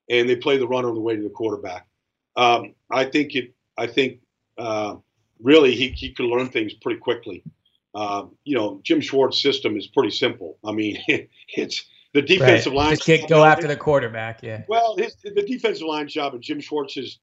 [0.10, 1.88] and they play the run on the way to the quarterback.
[2.36, 3.54] Um, I think it.
[3.78, 4.20] I think
[4.58, 4.98] uh,
[5.42, 7.44] really he he could learn things pretty quickly.
[7.96, 10.58] Uh, you know, Jim Schwartz's system is pretty simple.
[10.64, 10.98] I mean,
[11.56, 12.80] it's the defensive right.
[12.80, 12.90] line.
[12.92, 14.44] Just get, go after the quarterback.
[14.44, 14.64] Yeah.
[14.68, 17.20] Well, his, the defensive line job in Jim Schwartz's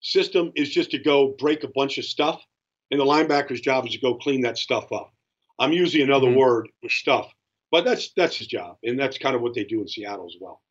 [0.00, 2.42] system is just to go break a bunch of stuff,
[2.90, 5.12] and the linebacker's job is to go clean that stuff up.
[5.58, 6.38] I'm using another mm-hmm.
[6.38, 7.32] word for stuff,
[7.70, 10.36] but that's that's his job, and that's kind of what they do in Seattle as
[10.40, 10.62] well.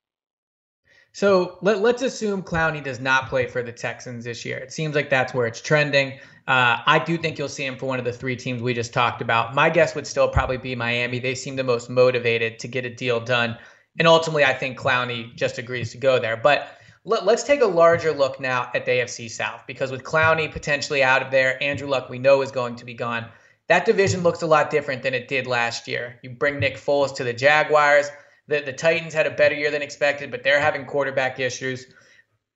[1.15, 4.57] So let, us assume Clowney does not play for the Texans this year.
[4.57, 6.19] It seems like that's where it's trending.
[6.45, 8.91] Uh, I do think you'll see him for one of the three teams we just
[8.91, 9.55] talked about.
[9.55, 11.19] My guess would still probably be Miami.
[11.19, 13.57] They seem the most motivated to get a deal done.
[13.97, 16.35] And ultimately, I think Clowney just agrees to go there.
[16.35, 16.67] But
[17.05, 21.01] let, us take a larger look now at the AFC South because with Clowney potentially
[21.01, 23.27] out of there, Andrew Luck we know is going to be gone.
[23.67, 26.19] That division looks a lot different than it did last year.
[26.21, 28.09] You bring Nick Foles to the Jaguars.
[28.47, 31.87] The, the Titans had a better year than expected, but they're having quarterback issues.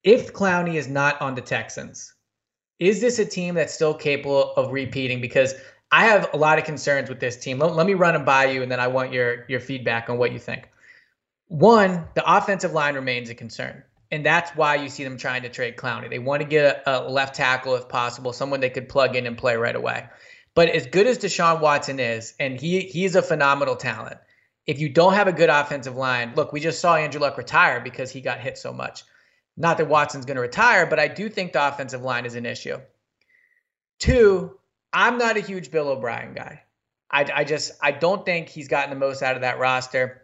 [0.04, 2.14] If Clowney is not on the Texans,
[2.78, 5.20] is this a team that's still capable of repeating?
[5.20, 5.56] Because
[5.92, 7.58] I have a lot of concerns with this team.
[7.58, 10.18] Let, let me run them by you, and then I want your your feedback on
[10.18, 10.70] what you think.
[11.48, 15.50] One, the offensive line remains a concern, and that's why you see them trying to
[15.50, 16.10] trade Clowney.
[16.10, 19.26] They want to get a, a left tackle if possible, someone they could plug in
[19.26, 20.08] and play right away.
[20.60, 24.18] But as good as Deshaun Watson is, and he he's a phenomenal talent.
[24.68, 27.80] If you don't have a good offensive line, look, we just saw Andrew Luck retire
[27.80, 29.06] because he got hit so much.
[29.56, 32.46] Not that Watson's going to retire, but I do think the offensive line is an
[32.46, 32.76] issue.
[34.00, 34.60] Two,
[34.92, 36.64] I'm not a huge Bill O'Brien guy.
[37.10, 40.24] I, I just I don't think he's gotten the most out of that roster,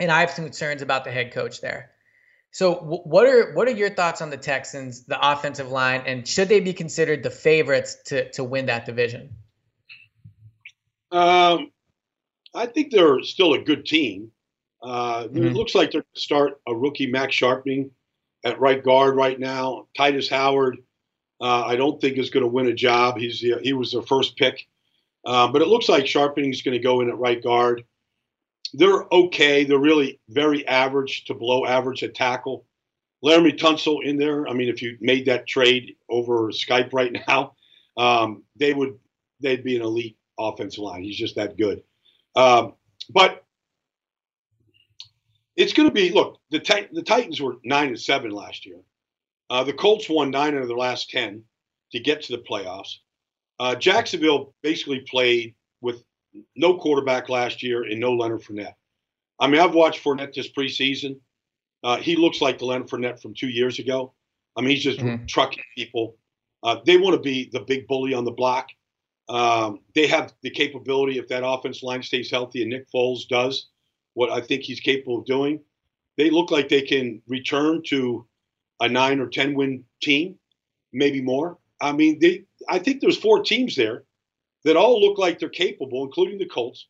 [0.00, 1.92] and I have some concerns about the head coach there.
[2.50, 6.48] So, what are what are your thoughts on the Texans, the offensive line, and should
[6.48, 9.36] they be considered the favorites to to win that division?
[11.10, 11.70] Um,
[12.54, 14.30] I think they're still a good team.
[14.82, 15.46] Uh, mm-hmm.
[15.46, 17.90] It looks like they're going to start a rookie Max Scharping
[18.44, 19.86] at right guard right now.
[19.98, 20.78] Tytus Howard,
[21.40, 23.16] uh, I don't think is going to win a job.
[23.18, 24.66] He's he was their first pick,
[25.24, 27.84] uh, but it looks like Scharping is going to go in at right guard.
[28.74, 29.64] They're okay.
[29.64, 32.64] They're really very average to below average at tackle.
[33.24, 34.46] Laremy Tunsil in there.
[34.46, 37.54] I mean, if you made that trade over Skype right now,
[37.96, 38.98] um, they would
[39.40, 41.02] they'd be an elite offensive line.
[41.02, 41.82] He's just that good.
[42.36, 42.74] Um,
[43.10, 43.44] but
[45.56, 46.60] it's going to be look the
[46.92, 48.80] the Titans were nine and seven last year.
[49.50, 51.42] Uh, the Colts won nine out of their last ten
[51.92, 52.96] to get to the playoffs.
[53.58, 56.04] Uh, Jacksonville basically played with
[56.54, 58.74] no quarterback last year and no Leonard Fournette.
[59.40, 61.18] I mean, I've watched Fournette this preseason.
[61.82, 64.12] Uh, he looks like the Leonard Fournette from two years ago.
[64.56, 65.26] I mean, he's just mm-hmm.
[65.26, 66.16] trucking people.
[66.62, 68.68] Uh, they want to be the big bully on the block.
[69.28, 73.68] Um, they have the capability, if that offense line stays healthy and Nick Foles does,
[74.14, 75.60] what I think he's capable of doing,
[76.16, 78.26] they look like they can return to
[78.80, 80.38] a nine or ten win team,
[80.92, 81.58] maybe more.
[81.80, 84.04] I mean, they I think there's four teams there
[84.64, 86.88] that all look like they're capable, including the Colts.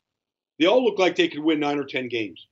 [0.58, 2.46] They all look like they could win nine or ten games.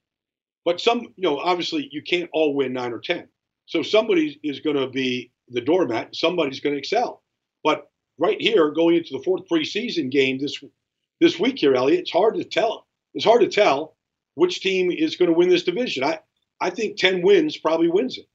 [0.65, 3.29] But some, you know, obviously you can't all win nine or ten.
[3.67, 6.15] So somebody is going to be the doormat.
[6.15, 7.23] Somebody's going to excel.
[7.65, 10.63] But right here, going into the fourth preseason game this
[11.21, 12.87] this week here, Elliot, it's hard to tell.
[13.15, 13.97] It's hard to tell
[14.35, 16.05] which team is going to win this division.
[16.05, 16.21] I,
[16.61, 18.27] I think 10 wins probably wins it.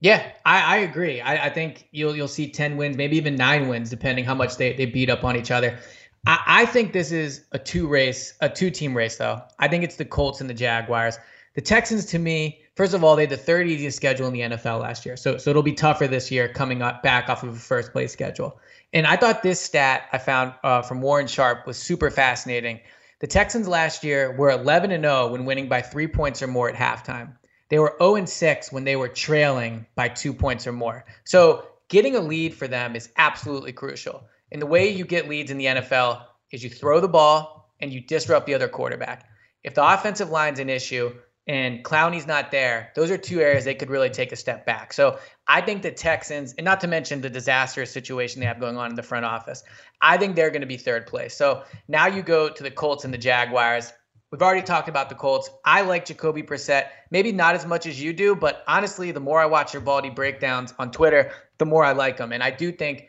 [0.00, 1.20] Yeah, I, I agree.
[1.20, 4.56] I, I, think you'll you'll see 10 wins, maybe even nine wins, depending how much
[4.56, 5.78] they, they beat up on each other.
[6.26, 9.42] I, I think this is a two race, a two team race, though.
[9.58, 11.18] I think it's the Colts and the Jaguars.
[11.54, 14.40] The Texans, to me, first of all, they had the third easiest schedule in the
[14.40, 15.16] NFL last year.
[15.16, 18.12] So so it'll be tougher this year coming up back off of a first place
[18.12, 18.58] schedule.
[18.92, 22.80] And I thought this stat I found uh, from Warren Sharp was super fascinating.
[23.20, 26.68] The Texans last year were 11 and 0 when winning by three points or more
[26.68, 27.36] at halftime.
[27.70, 31.04] They were 0 and 6 when they were trailing by two points or more.
[31.24, 34.24] So getting a lead for them is absolutely crucial.
[34.52, 37.92] And the way you get leads in the NFL is you throw the ball and
[37.92, 39.28] you disrupt the other quarterback.
[39.64, 41.14] If the offensive line's an issue,
[41.46, 44.92] and Clowney's not there, those are two areas they could really take a step back.
[44.92, 48.78] So I think the Texans, and not to mention the disastrous situation they have going
[48.78, 49.62] on in the front office,
[50.00, 51.36] I think they're going to be third place.
[51.36, 53.92] So now you go to the Colts and the Jaguars.
[54.30, 55.50] We've already talked about the Colts.
[55.66, 59.38] I like Jacoby Brissett, maybe not as much as you do, but honestly, the more
[59.38, 62.32] I watch your Baldy breakdowns on Twitter, the more I like him.
[62.32, 63.08] And I do think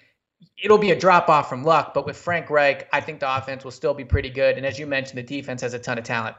[0.62, 3.64] it'll be a drop off from luck, but with Frank Reich, I think the offense
[3.64, 4.58] will still be pretty good.
[4.58, 6.36] And as you mentioned, the defense has a ton of talent.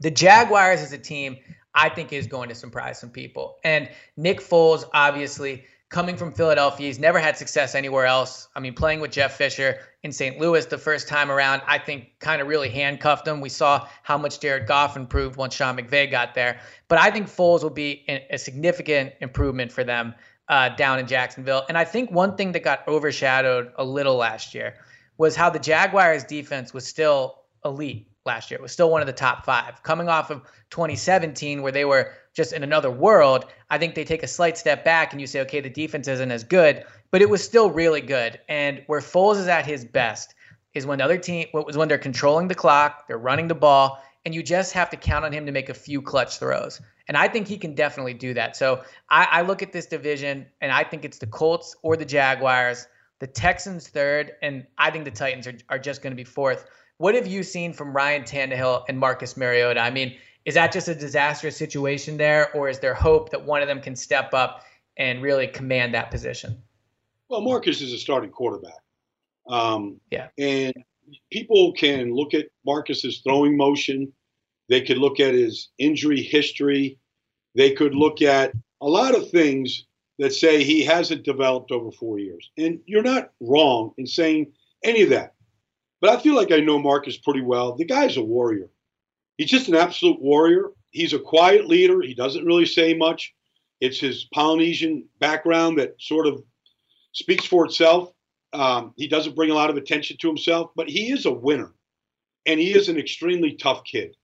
[0.00, 1.36] The Jaguars as a team,
[1.74, 3.56] I think is going to surprise some people.
[3.64, 8.48] And Nick Foles, obviously, coming from Philadelphia, he's never had success anywhere else.
[8.54, 10.38] I mean, playing with Jeff Fisher in St.
[10.38, 13.40] Louis the first time around, I think kind of really handcuffed him.
[13.40, 16.60] We saw how much Jared Goff improved once Sean McVay got there.
[16.88, 20.14] But I think Foles will be a significant improvement for them
[20.48, 21.64] uh, down in Jacksonville.
[21.68, 24.74] And I think one thing that got overshadowed a little last year
[25.16, 28.58] was how the Jaguars defense was still elite last year.
[28.58, 29.82] It was still one of the top five.
[29.82, 34.22] Coming off of 2017, where they were just in another world, I think they take
[34.22, 37.28] a slight step back and you say, okay, the defense isn't as good, but it
[37.28, 38.38] was still really good.
[38.48, 40.34] And where Foles is at his best
[40.74, 44.00] is when the other team was when they're controlling the clock, they're running the ball,
[44.24, 46.80] and you just have to count on him to make a few clutch throws.
[47.08, 48.56] And I think he can definitely do that.
[48.56, 52.04] So I, I look at this division and I think it's the Colts or the
[52.04, 52.86] Jaguars,
[53.18, 56.66] the Texans third, and I think the Titans are, are just going to be fourth.
[56.98, 59.80] What have you seen from Ryan Tannehill and Marcus Mariota?
[59.80, 63.62] I mean, is that just a disastrous situation there, or is there hope that one
[63.62, 64.64] of them can step up
[64.96, 66.60] and really command that position?
[67.28, 68.80] Well, Marcus is a starting quarterback.
[69.48, 70.28] Um, yeah.
[70.38, 70.74] And
[71.30, 74.12] people can look at Marcus's throwing motion.
[74.68, 76.98] They could look at his injury history.
[77.54, 79.84] They could look at a lot of things
[80.18, 82.50] that say he hasn't developed over four years.
[82.58, 85.34] And you're not wrong in saying any of that.
[86.00, 87.74] But I feel like I know Marcus pretty well.
[87.74, 88.70] The guy's a warrior.
[89.36, 90.70] He's just an absolute warrior.
[90.90, 92.00] He's a quiet leader.
[92.02, 93.34] He doesn't really say much.
[93.80, 96.42] It's his Polynesian background that sort of
[97.12, 98.12] speaks for itself.
[98.52, 101.72] Um, he doesn't bring a lot of attention to himself, but he is a winner.
[102.46, 104.16] And he is an extremely tough kid.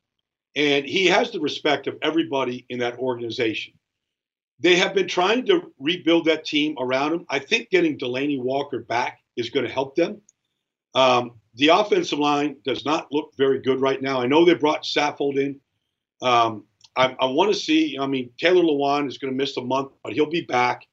[0.57, 3.75] And he has the respect of everybody in that organization.
[4.61, 7.27] They have been trying to rebuild that team around him.
[7.29, 10.23] I think getting Delanie Walker back is going to help them.
[10.95, 14.21] Um, the offensive line does not look very good right now.
[14.21, 15.61] I know they brought Saffold in.
[16.21, 16.65] Um,
[16.97, 17.97] I, I want to see.
[18.01, 20.87] I mean, Taylor Lewan is going to miss a month, but he'll be back.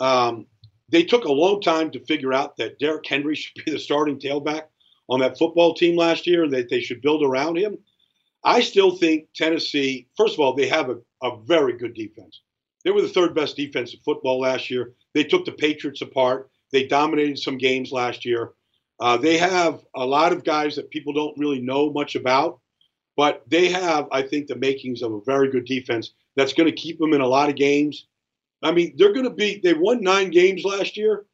[0.00, 0.46] Um,
[0.88, 4.18] they took a long time to figure out that Derrick Henry should be the starting
[4.18, 4.64] tailback
[5.08, 7.78] on that football team last year, and that they should build around him.
[8.44, 10.08] I still think Tennessee.
[10.16, 12.42] First of all, they have a, a very good defense.
[12.84, 14.92] They were the third best defense in football last year.
[15.14, 16.50] They took the Patriots apart.
[16.70, 18.52] They dominated some games last year.
[18.98, 22.60] Uh, they have a lot of guys that people don't really know much about,
[23.16, 26.74] but they have, I think, the makings of a very good defense that's going to
[26.74, 28.06] keep them in a lot of games.
[28.62, 29.60] I mean, they're going to be.
[29.62, 31.26] They won nine games last year,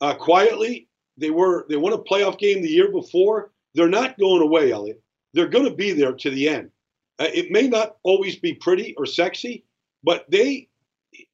[0.00, 0.88] uh, quietly.
[1.18, 1.66] They were.
[1.68, 3.52] They won a playoff game the year before.
[3.74, 5.02] They're not going away, Elliot.
[5.34, 6.70] They're going to be there to the end.
[7.18, 9.64] Uh, it may not always be pretty or sexy,
[10.02, 10.68] but they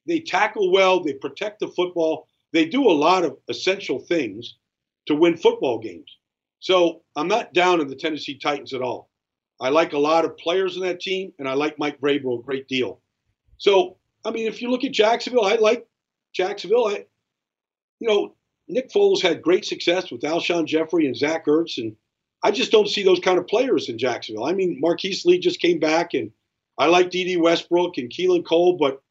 [0.07, 1.03] they tackle well.
[1.03, 2.27] They protect the football.
[2.53, 4.57] They do a lot of essential things
[5.07, 6.17] to win football games.
[6.61, 9.11] So I'm not down on the Tennessee Titans at all.
[9.61, 12.43] I like a lot of players in that team, and I like Mike Vrabel a
[12.43, 13.01] great deal.
[13.59, 15.87] So, I mean, if you look at Jacksonville, I like
[16.35, 16.89] Jacksonville.
[16.89, 17.07] I,
[18.01, 18.35] you know,
[18.69, 21.97] Nick Foles had great success with Alshon Jeffery and Zach Ertz, and
[22.43, 24.45] I just don't see those kind of players in Jacksonville.
[24.45, 26.33] I mean, Marquise Lee just came back, and
[26.79, 29.03] I like Dede Westbrook and Keelan Cole, but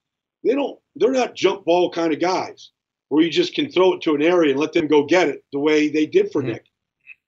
[0.44, 0.80] they don't.
[0.96, 2.72] They're not jump ball kind of guys
[3.10, 5.44] where you just can throw it to an area and let them go get it
[5.52, 6.54] the way they did for mm-hmm.
[6.54, 6.66] Nick.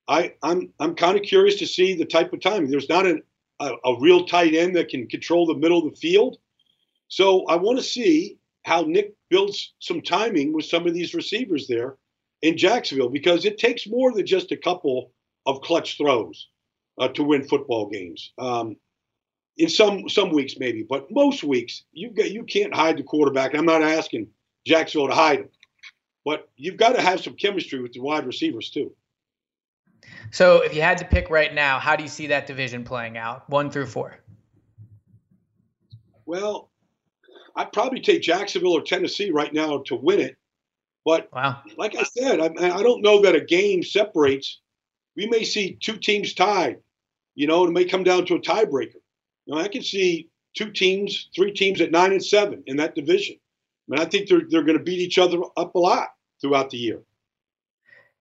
[0.08, 2.70] I, I'm I'm kind of curious to see the type of timing.
[2.70, 3.24] There's not an,
[3.60, 6.38] a, a real tight end that can control the middle of the field.
[7.10, 11.68] So I want to see how Nick builds some timing with some of these receivers
[11.68, 11.98] there
[12.42, 15.12] in Jacksonville because it takes more than just a couple
[15.46, 16.48] of clutch throws
[17.00, 18.34] uh, to win football games.
[18.38, 18.78] Um,
[19.58, 23.56] in some some weeks maybe, but most weeks you get you can't hide the quarterback.
[23.56, 24.28] I'm not asking
[24.66, 25.50] Jacksonville to hide him.
[26.28, 28.94] But you've got to have some chemistry with the wide receivers too.
[30.32, 33.18] So, if you had to pick right now, how do you see that division playing
[33.18, 34.20] out, one through four?
[36.26, 36.70] Well,
[37.56, 40.36] I'd probably take Jacksonville or Tennessee right now to win it.
[41.06, 41.62] But wow.
[41.78, 42.48] like I said, I,
[42.78, 44.60] I don't know that a game separates.
[45.16, 46.82] We may see two teams tied.
[47.36, 49.00] You know, it may come down to a tiebreaker.
[49.46, 52.96] You know, I can see two teams, three teams at nine and seven in that
[52.96, 53.38] division.
[53.38, 56.10] I mean, I think they're they're going to beat each other up a lot
[56.42, 57.02] throughout the year.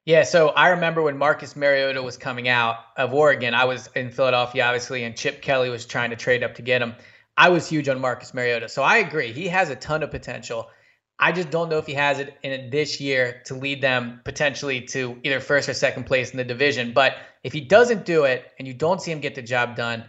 [0.05, 3.55] Yeah, so I remember when Marcus Mariota was coming out of Oregon.
[3.55, 6.81] I was in Philadelphia, obviously, and Chip Kelly was trying to trade up to get
[6.81, 6.95] him.
[7.37, 9.33] I was huge on Marcus Mariota, so I agree.
[9.33, 10.71] He has a ton of potential.
[11.19, 14.83] I just don't know if he has it in this year to lead them potentially
[14.83, 16.93] to either first or second place in the division.
[16.93, 20.05] But if he doesn't do it and you don't see him get the job done,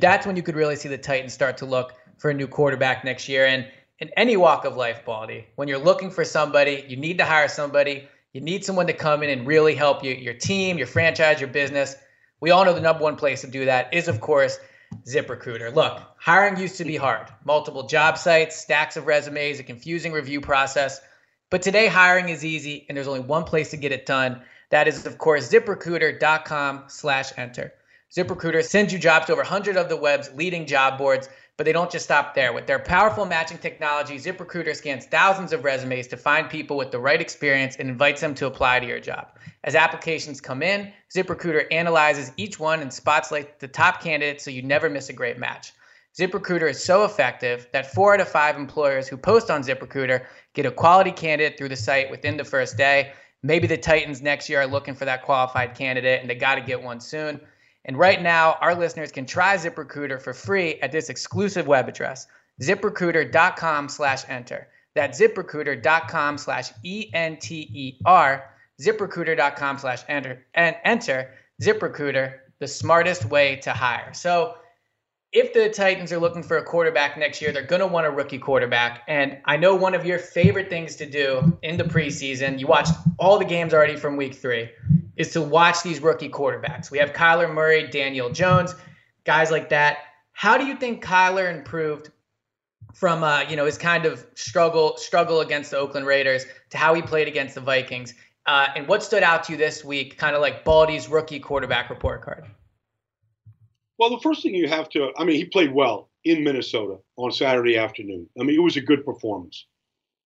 [0.00, 3.04] that's when you could really see the Titans start to look for a new quarterback
[3.04, 3.46] next year.
[3.46, 3.66] And
[3.98, 7.48] in any walk of life, Baldy, when you're looking for somebody, you need to hire
[7.48, 8.08] somebody.
[8.32, 11.48] You need someone to come in and really help you, your team, your franchise, your
[11.48, 11.96] business.
[12.40, 14.58] We all know the number one place to do that is, of course,
[15.06, 15.74] ZipRecruiter.
[15.74, 17.28] Look, hiring used to be hard.
[17.44, 21.00] Multiple job sites, stacks of resumes, a confusing review process.
[21.48, 24.42] But today, hiring is easy, and there's only one place to get it done.
[24.70, 27.72] That is, of course, ziprecruiter.com slash enter.
[28.14, 31.72] ZipRecruiter sends you jobs to over 100 of the web's leading job boards, but they
[31.72, 32.52] don't just stop there.
[32.52, 36.98] With their powerful matching technology, ZipRecruiter scans thousands of resumes to find people with the
[36.98, 39.28] right experience and invites them to apply to your job.
[39.64, 44.50] As applications come in, ZipRecruiter analyzes each one and spots like the top candidates so
[44.50, 45.72] you never miss a great match.
[46.18, 50.66] ZipRecruiter is so effective that four out of five employers who post on ZipRecruiter get
[50.66, 53.12] a quality candidate through the site within the first day.
[53.42, 56.62] Maybe the Titans next year are looking for that qualified candidate and they got to
[56.62, 57.40] get one soon.
[57.86, 62.26] And right now, our listeners can try ZipRecruiter for free at this exclusive web address,
[62.60, 64.68] ziprecruiter.com slash enter.
[64.94, 68.50] That's ziprecruiter.com slash E-N-T-E-R,
[68.82, 71.30] ziprecruiter.com slash enter, and enter
[71.62, 74.12] ZipRecruiter, the smartest way to hire.
[74.12, 74.56] So
[75.32, 78.10] if the Titans are looking for a quarterback next year, they're going to want a
[78.10, 79.02] rookie quarterback.
[79.06, 82.94] And I know one of your favorite things to do in the preseason, you watched
[83.18, 84.70] all the games already from week three,
[85.16, 86.90] is to watch these rookie quarterbacks.
[86.90, 88.74] We have Kyler Murray, Daniel Jones,
[89.24, 89.98] guys like that.
[90.32, 92.10] How do you think Kyler improved
[92.94, 96.94] from uh, you know his kind of struggle struggle against the Oakland Raiders to how
[96.94, 98.14] he played against the Vikings?
[98.46, 101.90] Uh, and what stood out to you this week, kind of like Baldy's rookie quarterback
[101.90, 102.44] report card?
[103.98, 107.32] Well, the first thing you have to, I mean, he played well in Minnesota on
[107.32, 108.28] Saturday afternoon.
[108.38, 109.66] I mean, it was a good performance.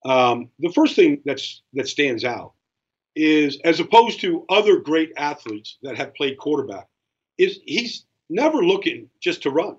[0.05, 2.53] Um, the first thing that's that stands out
[3.17, 6.87] is, as opposed to other great athletes that have played quarterback,
[7.39, 9.77] is he's never looking just to run.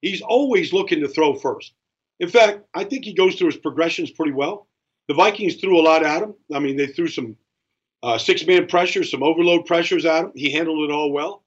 [0.00, 1.74] He's always looking to throw first.
[2.20, 4.66] In fact, I think he goes through his progressions pretty well.
[5.08, 6.34] The Vikings threw a lot at him.
[6.54, 7.36] I mean, they threw some
[8.02, 10.32] uh, six-man pressure, some overload pressures at him.
[10.34, 11.42] He handled it all well.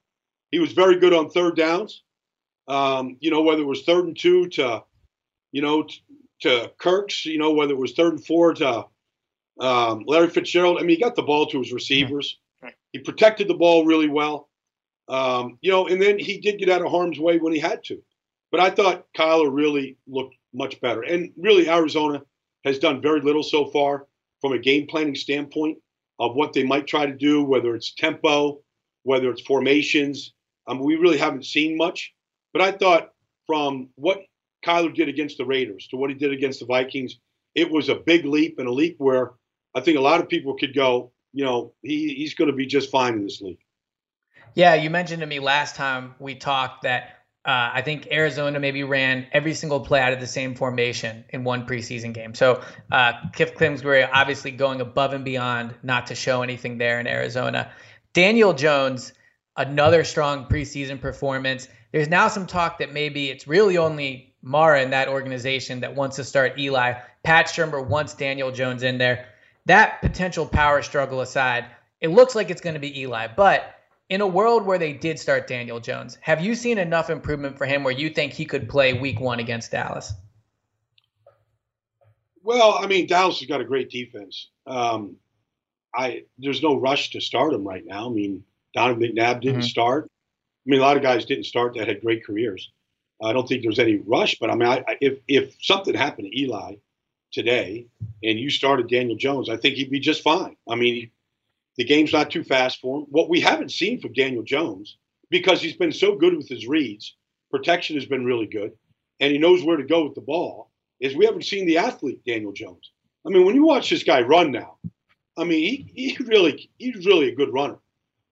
[0.50, 2.02] He was very good on third downs.
[2.68, 4.84] Um, you know, whether it was third and two to,
[5.52, 6.02] you know, t-
[6.42, 8.86] to Kirk's, you know, whether it was third and four to
[9.60, 10.78] um, Larry Fitzgerald.
[10.78, 12.38] I mean, he got the ball to his receivers.
[12.92, 14.48] He protected the ball really well.
[15.08, 17.84] Um, you know, and then he did get out of harm's way when he had
[17.84, 18.02] to.
[18.50, 21.02] But I thought Kyler really looked much better.
[21.02, 22.22] And really, Arizona
[22.64, 24.06] has done very little so far
[24.40, 25.78] from a game planning standpoint
[26.18, 28.60] of what they might try to do, whether it's tempo,
[29.02, 30.32] whether it's formations.
[30.66, 32.14] Um, we really haven't seen much.
[32.52, 33.10] But I thought
[33.46, 34.22] from what
[34.64, 37.18] Kyler did against the Raiders to what he did against the Vikings,
[37.54, 39.32] it was a big leap and a leap where
[39.74, 42.66] I think a lot of people could go, you know, he, he's going to be
[42.66, 43.58] just fine in this league.
[44.54, 48.84] Yeah, you mentioned to me last time we talked that uh, I think Arizona maybe
[48.84, 52.34] ran every single play out of the same formation in one preseason game.
[52.34, 57.06] So uh, Cliff Kingsbury obviously going above and beyond not to show anything there in
[57.06, 57.70] Arizona.
[58.14, 59.12] Daniel Jones,
[59.56, 61.68] another strong preseason performance.
[61.92, 66.16] There's now some talk that maybe it's really only Mara in that organization that wants
[66.16, 66.94] to start Eli.
[67.24, 69.26] Pat Shurmur wants Daniel Jones in there.
[69.66, 71.66] That potential power struggle aside,
[72.00, 73.28] it looks like it's going to be Eli.
[73.28, 73.74] But
[74.08, 77.66] in a world where they did start Daniel Jones, have you seen enough improvement for
[77.66, 80.12] him where you think he could play week one against Dallas?
[82.42, 84.50] Well, I mean, Dallas has got a great defense.
[84.66, 85.16] Um,
[85.94, 88.10] I there's no rush to start him right now.
[88.10, 88.44] I mean,
[88.74, 89.68] Donovan McNabb didn't mm-hmm.
[89.68, 90.10] start.
[90.66, 92.70] I mean, a lot of guys didn't start that had great careers.
[93.22, 96.40] I don't think there's any rush, but I mean, I, if if something happened to
[96.40, 96.74] Eli
[97.34, 97.86] today
[98.22, 100.56] and you started Daniel Jones, I think he'd be just fine.
[100.68, 101.10] I mean,
[101.76, 103.06] the game's not too fast for him.
[103.10, 104.96] What we haven't seen from Daniel Jones,
[105.28, 107.16] because he's been so good with his reads,
[107.50, 108.72] protection has been really good,
[109.20, 110.70] and he knows where to go with the ball,
[111.00, 112.92] is we haven't seen the athlete Daniel Jones.
[113.26, 114.76] I mean, when you watch this guy run now,
[115.36, 117.78] I mean, he, he really he's really a good runner,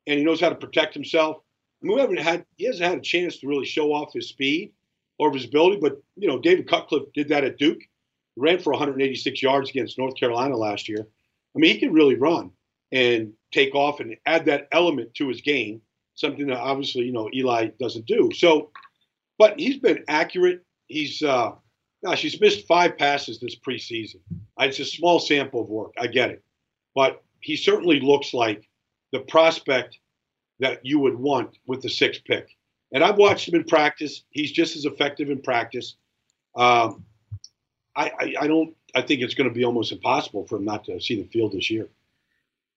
[0.06, 1.38] and he knows how to protect himself.
[1.82, 4.28] I mean, we haven't had he hasn't had a chance to really show off his
[4.28, 4.72] speed
[5.18, 7.80] or his ability, but you know, David Cutcliffe did that at Duke,
[8.36, 11.06] ran for 186 yards against North Carolina last year.
[11.54, 12.50] I mean, he can really run
[12.92, 15.80] and take off and add that element to his game,
[16.14, 18.30] something that obviously you know Eli doesn't do.
[18.34, 18.70] So,
[19.38, 20.64] but he's been accurate.
[20.86, 21.52] He's uh,
[22.04, 24.20] gosh, he's missed five passes this preseason.
[24.60, 25.92] It's a small sample of work.
[25.98, 26.42] I get it
[26.94, 28.68] but he certainly looks like
[29.12, 29.98] the prospect
[30.60, 32.48] that you would want with the sixth pick.
[32.92, 34.22] And I've watched him in practice.
[34.30, 35.96] He's just as effective in practice.
[36.54, 37.04] Um,
[37.94, 38.74] I, I, I, don't.
[38.94, 41.52] I think it's going to be almost impossible for him not to see the field
[41.52, 41.88] this year.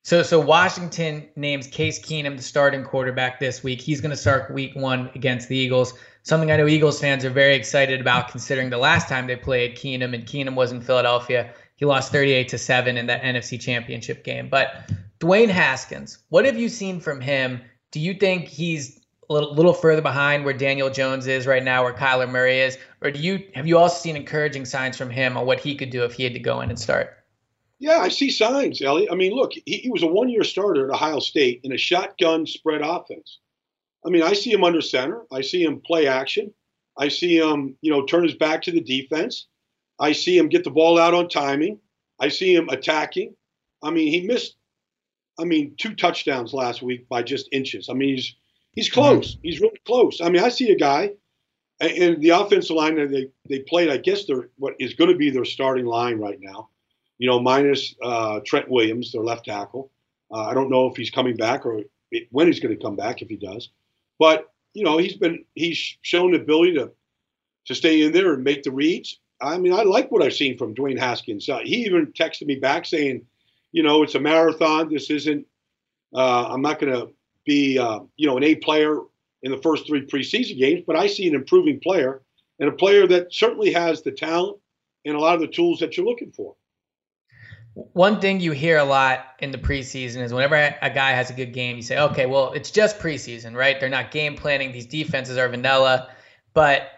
[0.03, 3.81] So, so Washington names Case Keenum the starting quarterback this week.
[3.81, 5.93] He's going to start Week One against the Eagles.
[6.21, 9.75] Something I know Eagles fans are very excited about, considering the last time they played
[9.75, 11.51] Keenum and Keenum was in Philadelphia.
[11.75, 14.47] He lost 38 to seven in that NFC Championship game.
[14.47, 17.61] But Dwayne Haskins, what have you seen from him?
[17.91, 21.83] Do you think he's a little, little further behind where Daniel Jones is right now,
[21.83, 25.37] where Kyler Murray is, or do you have you also seen encouraging signs from him
[25.37, 27.17] on what he could do if he had to go in and start?
[27.79, 29.09] Yeah, I see signs, Elliot.
[29.11, 31.77] I mean, look, he, he was a one year starter at Ohio State in a
[31.77, 33.39] shotgun spread offense.
[34.05, 35.23] I mean, I see him under center.
[35.31, 36.53] I see him play action.
[36.97, 39.47] I see him, you know, turn his back to the defense.
[39.99, 41.79] I see him get the ball out on timing.
[42.19, 43.35] I see him attacking.
[43.83, 44.55] I mean, he missed,
[45.39, 47.89] I mean, two touchdowns last week by just inches.
[47.89, 48.35] I mean, he's
[48.75, 49.31] he's close.
[49.31, 49.41] Mm-hmm.
[49.43, 50.21] He's really close.
[50.21, 51.11] I mean, I see a guy,
[51.79, 53.89] and the offensive line that they they played.
[53.89, 56.69] I guess they're what is going to be their starting line right now
[57.17, 59.91] you know, minus uh, Trent Williams, their left tackle.
[60.31, 61.81] Uh, I don't know if he's coming back or
[62.31, 63.69] when he's going to come back if he does.
[64.19, 66.91] But you know, he's been he's shown the ability to
[67.65, 69.19] to stay in there and make the reads.
[69.41, 71.47] I mean, I like what I've seen from Dwayne Haskins.
[71.47, 73.25] Uh, he even texted me back saying,
[73.71, 74.89] you know, it's a marathon.
[74.89, 75.45] This isn't.
[76.13, 77.13] Uh, I'm not going to
[77.45, 78.99] be, uh, you know, an A player
[79.43, 82.21] in the first three preseason games, but I see an improving player
[82.59, 84.57] and a player that certainly has the talent
[85.05, 86.55] and a lot of the tools that you're looking for.
[87.73, 91.33] One thing you hear a lot in the preseason is whenever a guy has a
[91.33, 93.77] good game, you say, okay, well, it's just preseason, right?
[93.79, 94.71] They're not game planning.
[94.71, 96.09] These defenses are vanilla.
[96.53, 96.89] But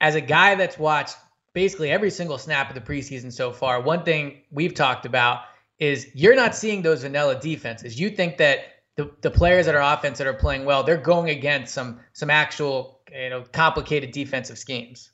[0.00, 1.16] as a guy that's watched
[1.52, 5.42] basically every single snap of the preseason so far, one thing we've talked about
[5.78, 8.00] is you're not seeing those vanilla defenses.
[8.00, 8.60] You think that
[8.96, 12.30] the, the players that are offense that are playing well, they're going against some some
[12.30, 15.10] actual you know complicated defensive schemes.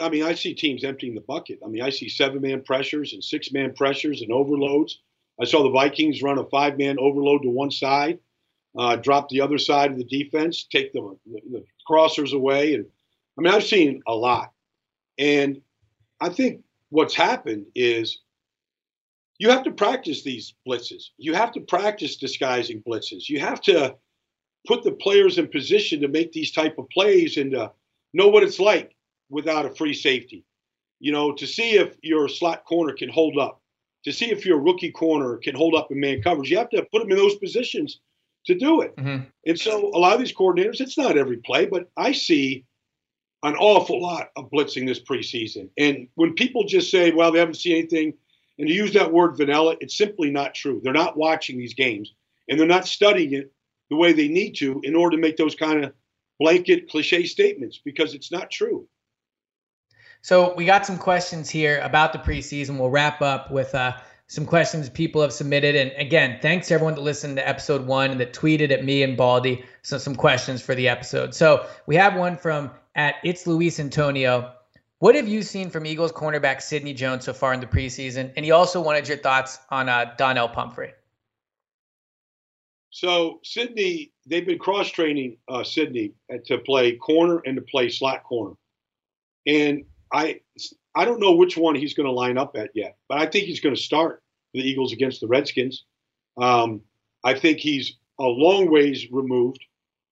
[0.00, 1.58] I mean, I see teams emptying the bucket.
[1.64, 5.00] I mean, I see seven man pressures and six man pressures and overloads.
[5.40, 8.20] I saw the Vikings run a five man overload to one side,
[8.78, 12.74] uh, drop the other side of the defense, take the, the crossers away.
[12.74, 12.86] And
[13.38, 14.52] I mean, I've seen a lot.
[15.18, 15.60] And
[16.20, 18.20] I think what's happened is
[19.42, 21.06] you have to practice these blitzes.
[21.18, 23.28] You have to practice disguising blitzes.
[23.28, 23.96] You have to
[24.68, 27.72] put the players in position to make these type of plays and to
[28.14, 28.94] know what it's like
[29.30, 30.44] without a free safety.
[31.00, 33.60] You know, to see if your slot corner can hold up,
[34.04, 36.86] to see if your rookie corner can hold up in man coverage, you have to
[36.92, 37.98] put them in those positions
[38.46, 38.94] to do it.
[38.94, 39.24] Mm-hmm.
[39.44, 42.64] And so a lot of these coordinators, it's not every play, but I see
[43.42, 45.68] an awful lot of blitzing this preseason.
[45.76, 48.14] And when people just say, well, they haven't seen anything,
[48.62, 50.80] and to use that word vanilla, it's simply not true.
[50.84, 52.14] They're not watching these games
[52.48, 53.52] and they're not studying it
[53.90, 55.92] the way they need to in order to make those kind of
[56.38, 58.86] blanket cliche statements because it's not true.
[60.20, 62.78] So we got some questions here about the preseason.
[62.78, 63.94] We'll wrap up with uh,
[64.28, 65.74] some questions people have submitted.
[65.74, 69.02] And again, thanks to everyone that listened to episode one and that tweeted at me
[69.02, 71.34] and Baldy so some questions for the episode.
[71.34, 74.52] So we have one from at it's Luis Antonio.
[75.02, 78.32] What have you seen from Eagles cornerback Sidney Jones so far in the preseason?
[78.36, 80.92] And he also wanted your thoughts on uh, Donnel Pumphrey.
[82.90, 86.12] So Sidney, they've been cross training uh, Sidney
[86.44, 88.54] to play corner and to play slot corner,
[89.44, 89.82] and
[90.12, 90.38] I
[90.94, 93.46] I don't know which one he's going to line up at yet, but I think
[93.46, 94.22] he's going to start
[94.54, 95.84] the Eagles against the Redskins.
[96.36, 96.80] Um,
[97.24, 99.64] I think he's a long ways removed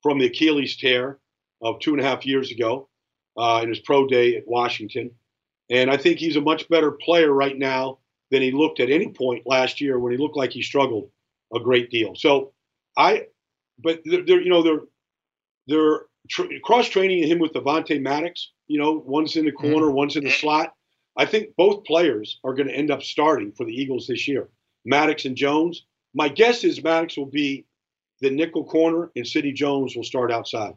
[0.02, 1.20] from the Achilles tear
[1.62, 2.88] of two and a half years ago
[3.36, 5.10] uh, in his pro day at Washington.
[5.70, 7.98] And I think he's a much better player right now
[8.30, 11.10] than he looked at any point last year when he looked like he struggled
[11.54, 12.14] a great deal.
[12.14, 12.52] So
[12.96, 13.26] I,
[13.78, 14.80] but they're, they're you know they're
[15.66, 19.72] they're tr- cross training him with Avonte Maddox you know, one's in the mm-hmm.
[19.72, 19.96] corner, mm-hmm.
[19.96, 20.74] one's in the slot.
[21.16, 24.48] I think both players are going to end up starting for the Eagles this year.
[24.84, 25.86] Maddox and Jones.
[26.14, 27.66] My guess is Maddox will be
[28.20, 30.74] the nickel corner and Sidney Jones will start outside.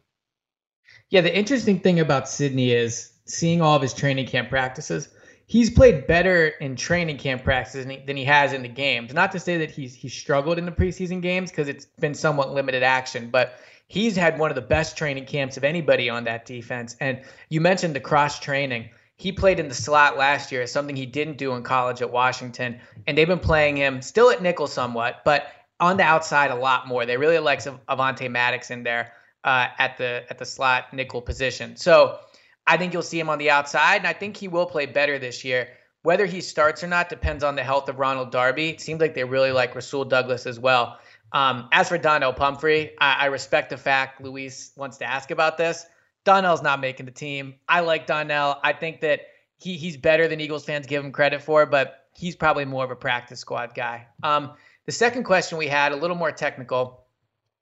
[1.10, 5.08] Yeah, the interesting thing about Sidney is seeing all of his training camp practices.
[5.46, 9.12] He's played better in training camp practices than he, than he has in the games.
[9.12, 12.52] Not to say that he's he struggled in the preseason games because it's been somewhat
[12.52, 16.46] limited action, but he's had one of the best training camps of anybody on that
[16.46, 16.96] defense.
[17.00, 17.20] And
[17.50, 18.88] you mentioned the cross training.
[19.16, 22.80] He played in the slot last year, something he didn't do in college at Washington.
[23.06, 26.88] And they've been playing him still at nickel somewhat, but on the outside a lot
[26.88, 27.06] more.
[27.06, 29.12] They really like Avonte Maddox in there
[29.44, 31.76] uh, at the at the slot nickel position.
[31.76, 32.18] So
[32.66, 35.18] I think you'll see him on the outside, and I think he will play better
[35.18, 35.68] this year.
[36.02, 38.70] Whether he starts or not depends on the health of Ronald Darby.
[38.70, 40.98] It seems like they really like Rasul Douglas as well.
[41.32, 45.58] Um, as for Donnel Pumphrey, I, I, respect the fact Luis wants to ask about
[45.58, 45.84] this.
[46.24, 47.54] Donnel's not making the team.
[47.68, 48.60] I like Donnel.
[48.62, 49.22] I think that
[49.58, 52.90] he he's better than Eagles fans give him credit for, but he's probably more of
[52.90, 54.06] a practice squad guy.
[54.22, 54.52] Um,
[54.86, 57.06] The second question we had, a little more technical,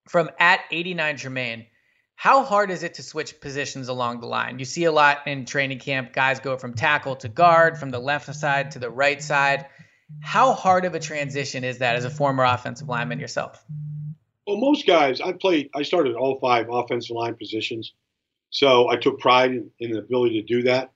[0.09, 1.67] from at 89 Jermaine.
[2.15, 4.59] How hard is it to switch positions along the line?
[4.59, 6.13] You see a lot in training camp.
[6.13, 9.67] Guys go from tackle to guard, from the left side to the right side.
[10.21, 13.65] How hard of a transition is that as a former offensive lineman yourself?
[14.47, 17.93] Well, most guys, I played, I started all five offensive line positions.
[18.51, 20.93] So I took pride in, in the ability to do that.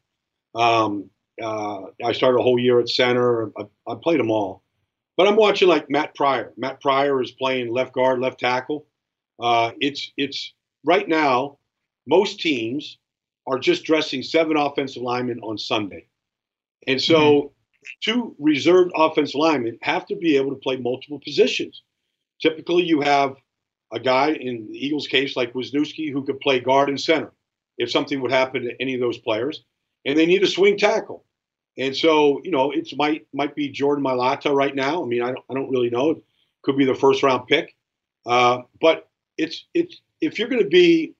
[0.54, 1.10] Um,
[1.42, 3.52] uh, I started a whole year at center.
[3.58, 4.62] I, I, played them all.
[5.16, 6.52] But I'm watching like Matt Pryor.
[6.56, 8.86] Matt Pryor is playing left guard, left tackle.
[9.38, 10.54] Uh, it's it's
[10.86, 11.58] right now,
[12.06, 12.98] most teams
[13.46, 16.06] are just dressing seven offensive linemen on Sunday.
[16.86, 17.86] And so mm-hmm.
[18.00, 21.82] two reserved offensive linemen have to be able to play multiple positions.
[22.40, 23.36] Typically, you have
[23.92, 27.32] a guy in the Eagles' case like Wisniewski who could play guard and center
[27.78, 29.64] if something would happen to any of those players,
[30.04, 31.24] and they need a swing tackle.
[31.78, 35.02] And so, you know, it might might be Jordan Mailata right now.
[35.02, 36.10] I mean, I don't, I don't really know.
[36.10, 36.22] It
[36.62, 37.76] could be the first round pick,
[38.24, 41.14] uh, but it's it's if you're going to be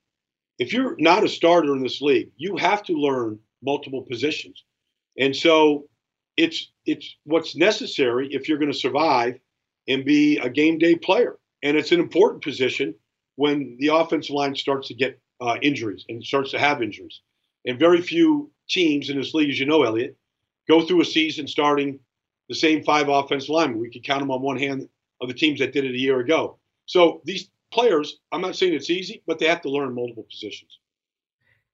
[0.59, 4.63] if you're not a starter in this league, you have to learn multiple positions.
[5.19, 5.87] And so
[6.35, 9.39] it's it's what's necessary if you're going to survive
[9.87, 11.37] and be a game day player.
[11.63, 12.93] And it's an important position
[13.35, 17.21] when the offensive line starts to get uh, injuries and starts to have injuries.
[17.65, 20.15] And very few teams in this league, as you know, Elliot,
[20.67, 21.99] go through a season starting
[22.49, 23.79] the same five offensive linemen.
[23.79, 24.87] We could count them on one hand
[25.21, 26.57] of the teams that did it a year ago.
[26.85, 30.79] So these players, I'm not saying it's easy, but they have to learn multiple positions.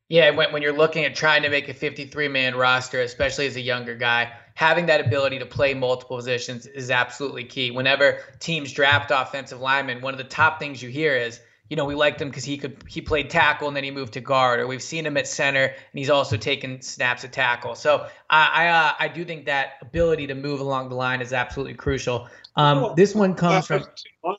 [0.09, 3.55] Yeah, when, when you're looking at trying to make a 53 man roster, especially as
[3.55, 7.71] a younger guy, having that ability to play multiple positions is absolutely key.
[7.71, 11.39] Whenever teams draft offensive linemen, one of the top things you hear is,
[11.73, 14.13] you know, we liked him because he could he played tackle and then he moved
[14.13, 17.73] to guard, or we've seen him at center and he's also taken snaps at tackle.
[17.73, 21.33] So I I, uh, I do think that ability to move along the line is
[21.33, 22.29] absolutely crucial.
[22.57, 23.83] Um, this one comes from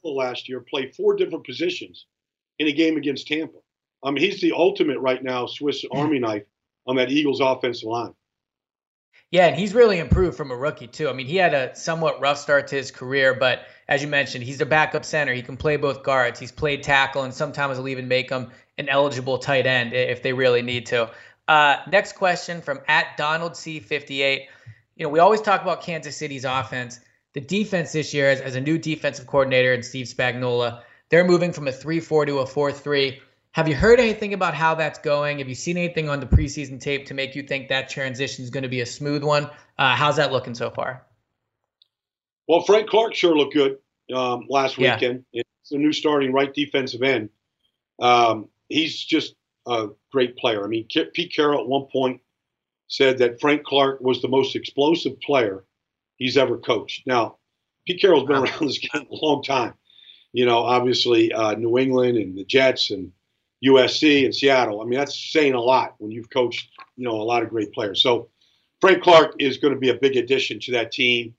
[0.05, 2.07] last year played four different positions
[2.61, 3.59] in a game against Tampa.
[4.05, 6.45] I mean, he's the ultimate right now Swiss Army knife
[6.87, 8.15] on that Eagles offensive line.
[9.31, 11.09] Yeah, and he's really improved from a rookie too.
[11.09, 14.45] I mean, he had a somewhat rough start to his career, but as you mentioned,
[14.45, 15.35] he's a backup center.
[15.35, 16.39] He can play both guards.
[16.39, 20.33] He's played tackle, and sometimes will even make him an eligible tight end if they
[20.33, 21.11] really need to.
[21.49, 24.47] Uh, next question from at Donald C58.
[24.97, 27.01] You know, we always talk about Kansas City's offense.
[27.33, 31.53] The defense this year, as, as a new defensive coordinator and Steve Spagnuolo, they're moving
[31.53, 33.19] from a 3-4 to a 4-3.
[33.55, 35.39] Have you heard anything about how that's going?
[35.39, 38.51] Have you seen anything on the preseason tape to make you think that transition is
[38.51, 39.49] going to be a smooth one?
[39.79, 41.07] Uh, how's that looking so far?
[42.49, 43.79] Well, Frank Clark sure looked good
[44.13, 44.95] um, last yeah.
[44.95, 45.25] weekend.
[45.33, 47.31] It's a new starting right defensive end.
[48.01, 49.37] Um, he's just
[49.69, 50.65] a great player.
[50.65, 52.23] I mean, Pete Carroll at one point
[52.89, 55.65] said that Frank Clark was the most explosive player
[56.17, 57.07] he's ever coached.
[57.07, 57.37] Now,
[57.87, 59.75] Pete Carroll's been around this game a long time.
[60.33, 63.13] You know, obviously uh, New England and the Jets and
[63.65, 64.81] USC and Seattle.
[64.81, 67.73] I mean, that's saying a lot when you've coached, you know, a lot of great
[67.73, 68.03] players.
[68.03, 68.29] So
[68.81, 71.35] Frank Clark is going to be a big addition to that team.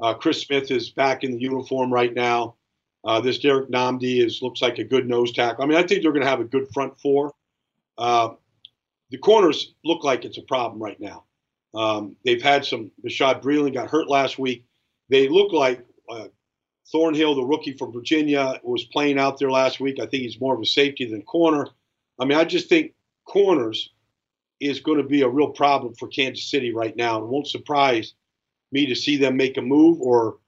[0.00, 2.56] Uh, Chris Smith is back in the uniform right now.
[3.04, 5.62] Uh, this Derrick Nnadi is looks like a good nose tackle.
[5.62, 7.34] I mean, I think they're going to have a good front four.
[7.98, 8.30] Uh,
[9.10, 11.24] the corners look like it's a problem right now.
[11.74, 12.90] Um, they've had some.
[13.04, 14.64] Bashaud Breeland got hurt last week.
[15.10, 16.28] They look like uh,
[16.92, 19.98] Thornhill, the rookie from Virginia, was playing out there last week.
[19.98, 21.68] I think he's more of a safety than corner.
[22.18, 22.92] I mean, I just think
[23.24, 23.90] corners
[24.60, 27.18] is going to be a real problem for Kansas City right now.
[27.18, 28.14] It won't surprise
[28.70, 30.38] me to see them make a move or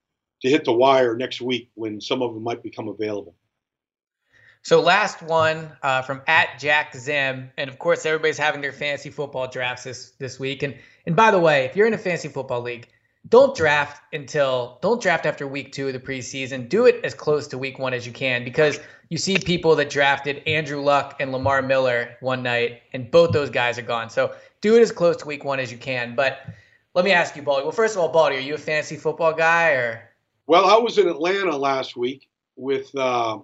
[0.43, 3.35] to hit the wire next week when some of them might become available.
[4.63, 9.11] So last one uh, from at Jack Zim, and of course everybody's having their fantasy
[9.11, 10.65] football drafts this this week.
[10.65, 10.75] And
[11.07, 12.89] and by the way, if you're in a fantasy football league,
[13.29, 16.69] don't draft until don't draft after week two of the preseason.
[16.69, 19.91] Do it as close to week one as you can because you see people that
[19.91, 24.11] drafted Andrew Luck and Lamar Miller one night, and both those guys are gone.
[24.11, 26.15] So do it as close to week one as you can.
[26.15, 26.41] But
[26.95, 27.63] let me ask you, Baldy.
[27.63, 30.11] Well, first of all, Baldy, are you a fantasy football guy or?
[30.47, 33.39] Well, I was in Atlanta last week with uh,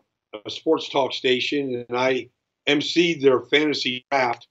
[0.47, 2.28] a sports talk station, and I
[2.68, 4.47] emceed their fantasy draft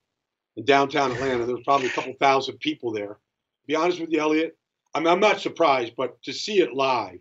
[0.58, 1.46] in downtown Atlanta.
[1.46, 3.14] There was probably a couple thousand people there.
[3.14, 4.58] To be honest with you, Elliot,
[4.94, 7.20] I mean, I'm not surprised, but to see it live,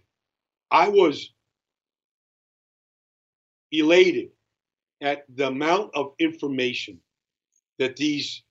[0.70, 1.32] I was
[3.72, 4.30] elated
[5.00, 6.98] at the amount of information
[7.78, 8.42] that these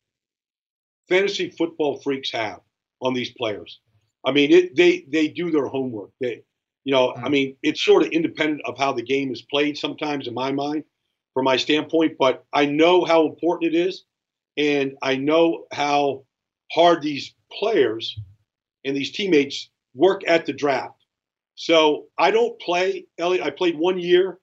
[1.07, 2.61] fantasy football freaks have
[3.01, 3.79] on these players.
[4.25, 6.11] I mean, it, they they do their homework.
[6.19, 6.43] They,
[6.83, 7.31] you know, I mm.
[7.31, 10.83] mean, it's sort of independent of how the game is played sometimes, in my mind,
[11.33, 12.13] from my standpoint.
[12.17, 14.05] But I know how important it is,
[14.57, 16.23] and I know how
[16.71, 18.19] hard these players
[18.85, 20.95] and these teammates work at the draft
[21.55, 23.45] So I don't play, Elliot.
[23.45, 24.39] I played one year,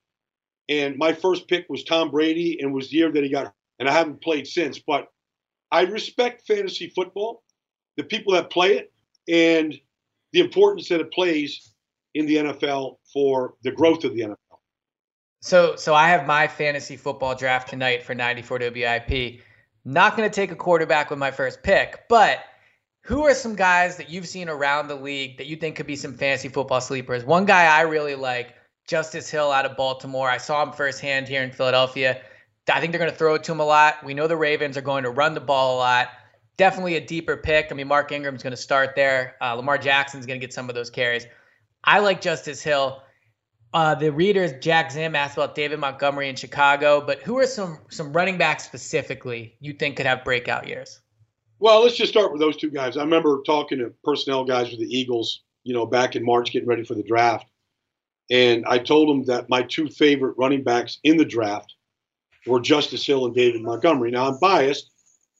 [0.69, 3.89] and my first pick was Tom Brady, and was the year that he got, and
[3.89, 4.79] I haven't played since.
[4.79, 5.07] But
[5.71, 7.43] I respect fantasy football,
[7.95, 8.93] the people that play it,
[9.27, 9.75] and
[10.33, 11.73] the importance that it plays
[12.13, 14.35] in the NFL for the growth of the NFL.
[15.41, 19.41] So, so I have my fantasy football draft tonight for 94 WIP.
[19.85, 22.39] Not going to take a quarterback with my first pick, but
[23.07, 25.95] who are some guys that you've seen around the league that you think could be
[25.95, 27.23] some fantasy football sleepers?
[27.23, 28.53] One guy I really like,
[28.85, 30.29] Justice Hill out of Baltimore.
[30.29, 32.21] I saw him firsthand here in Philadelphia.
[32.69, 34.03] I think they're going to throw it to him a lot.
[34.03, 36.09] We know the Ravens are going to run the ball a lot.
[36.57, 37.67] Definitely a deeper pick.
[37.71, 39.37] I mean, Mark Ingram's going to start there.
[39.39, 41.25] Uh, Lamar Jackson's going to get some of those carries.
[41.85, 43.03] I like Justice Hill.
[43.73, 47.77] Uh, the readers, Jack Zim asked about David Montgomery in Chicago, but who are some
[47.89, 50.99] some running backs specifically you think could have breakout years?
[51.59, 52.97] Well, let's just start with those two guys.
[52.97, 56.67] I remember talking to personnel guys with the Eagles, you know, back in March, getting
[56.67, 57.47] ready for the draft,
[58.29, 61.73] and I told them that my two favorite running backs in the draft
[62.45, 64.11] were Justice Hill and David Montgomery.
[64.11, 64.91] Now I'm biased.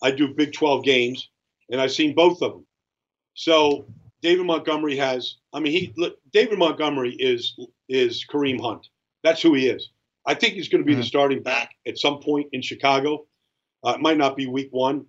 [0.02, 1.30] I do Big 12 games,
[1.72, 2.66] and I've seen both of them.
[3.34, 3.86] So
[4.22, 5.36] David Montgomery has.
[5.54, 7.58] I mean, he David Montgomery is
[7.90, 8.88] is Kareem Hunt.
[9.24, 9.90] That's who he is.
[10.26, 11.02] I think he's going to be mm-hmm.
[11.02, 13.26] the starting back at some point in Chicago.
[13.86, 15.06] Uh, it might not be week one,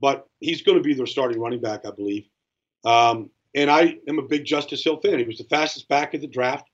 [0.00, 2.26] but he's going to be their starting running back, I believe.
[2.84, 5.18] Um, and I am a big Justice Hill fan.
[5.18, 6.68] He was the fastest back of the draft.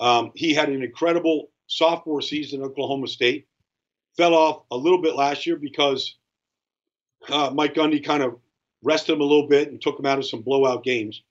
[0.00, 3.46] Um, he had an incredible sophomore season at Oklahoma State.
[4.16, 6.16] Fell off a little bit last year because
[7.28, 8.38] uh, Mike Gundy kind of
[8.82, 11.22] rested him a little bit and took him out of some blowout games.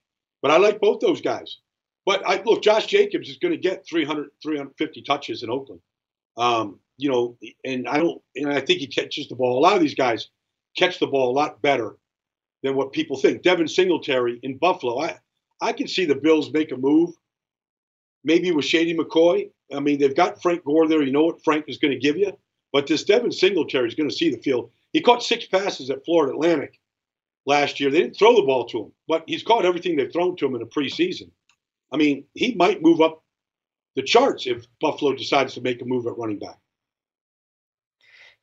[0.41, 1.57] But I like both those guys.
[2.05, 5.81] But I look, Josh Jacobs is going to get 300, 350 touches in Oakland.
[6.37, 9.59] Um, you know, and I don't, and I think he catches the ball.
[9.59, 10.29] A lot of these guys
[10.77, 11.97] catch the ball a lot better
[12.63, 13.41] than what people think.
[13.41, 15.17] Devin Singletary in Buffalo, I,
[15.61, 17.11] I can see the Bills make a move,
[18.23, 19.49] maybe with Shady McCoy.
[19.73, 21.01] I mean, they've got Frank Gore there.
[21.01, 22.37] You know what Frank is going to give you.
[22.73, 24.71] But this Devin Singletary is going to see the field.
[24.93, 26.79] He caught six passes at Florida Atlantic
[27.45, 27.89] last year.
[27.89, 30.55] They didn't throw the ball to him, but he's caught everything they've thrown to him
[30.55, 31.31] in the preseason.
[31.91, 33.23] I mean, he might move up
[33.95, 36.57] the charts if Buffalo decides to make a move at running back.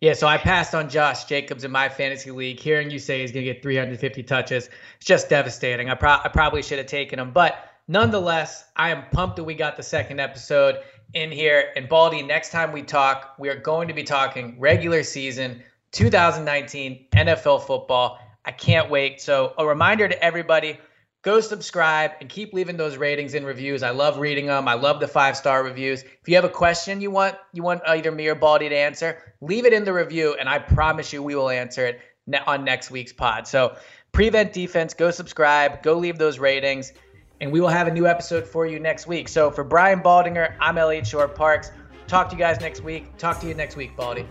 [0.00, 2.60] Yeah, so I passed on Josh Jacobs in my fantasy league.
[2.60, 5.90] Hearing you say he's going to get 350 touches, it's just devastating.
[5.90, 9.54] I, pro- I probably should have taken him, but nonetheless, I am pumped that we
[9.54, 10.76] got the second episode
[11.14, 11.72] in here.
[11.74, 17.06] And Baldy, next time we talk, we are going to be talking regular season 2019
[17.12, 18.20] NFL football.
[18.44, 19.20] I can't wait.
[19.20, 20.78] So, a reminder to everybody
[21.22, 23.82] go subscribe and keep leaving those ratings and reviews.
[23.82, 24.68] I love reading them.
[24.68, 26.02] I love the five star reviews.
[26.02, 28.76] If you have a question you want you want uh, either me or Baldy to
[28.76, 32.00] answer, leave it in the review, and I promise you we will answer it
[32.46, 33.46] on next week's pod.
[33.46, 33.76] So
[34.12, 34.94] prevent defense.
[34.94, 35.82] Go subscribe.
[35.82, 36.92] Go leave those ratings,
[37.40, 39.28] and we will have a new episode for you next week.
[39.28, 41.72] So for Brian Baldinger, I'm Elliot Shorr-Parks.
[42.06, 43.16] Talk to you guys next week.
[43.18, 44.26] Talk to you next week, Baldy.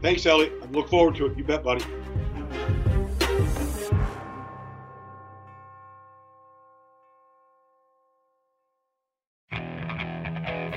[0.00, 0.52] Thanks, Elliot.
[0.62, 1.38] I look forward to it.
[1.38, 1.84] You bet, buddy.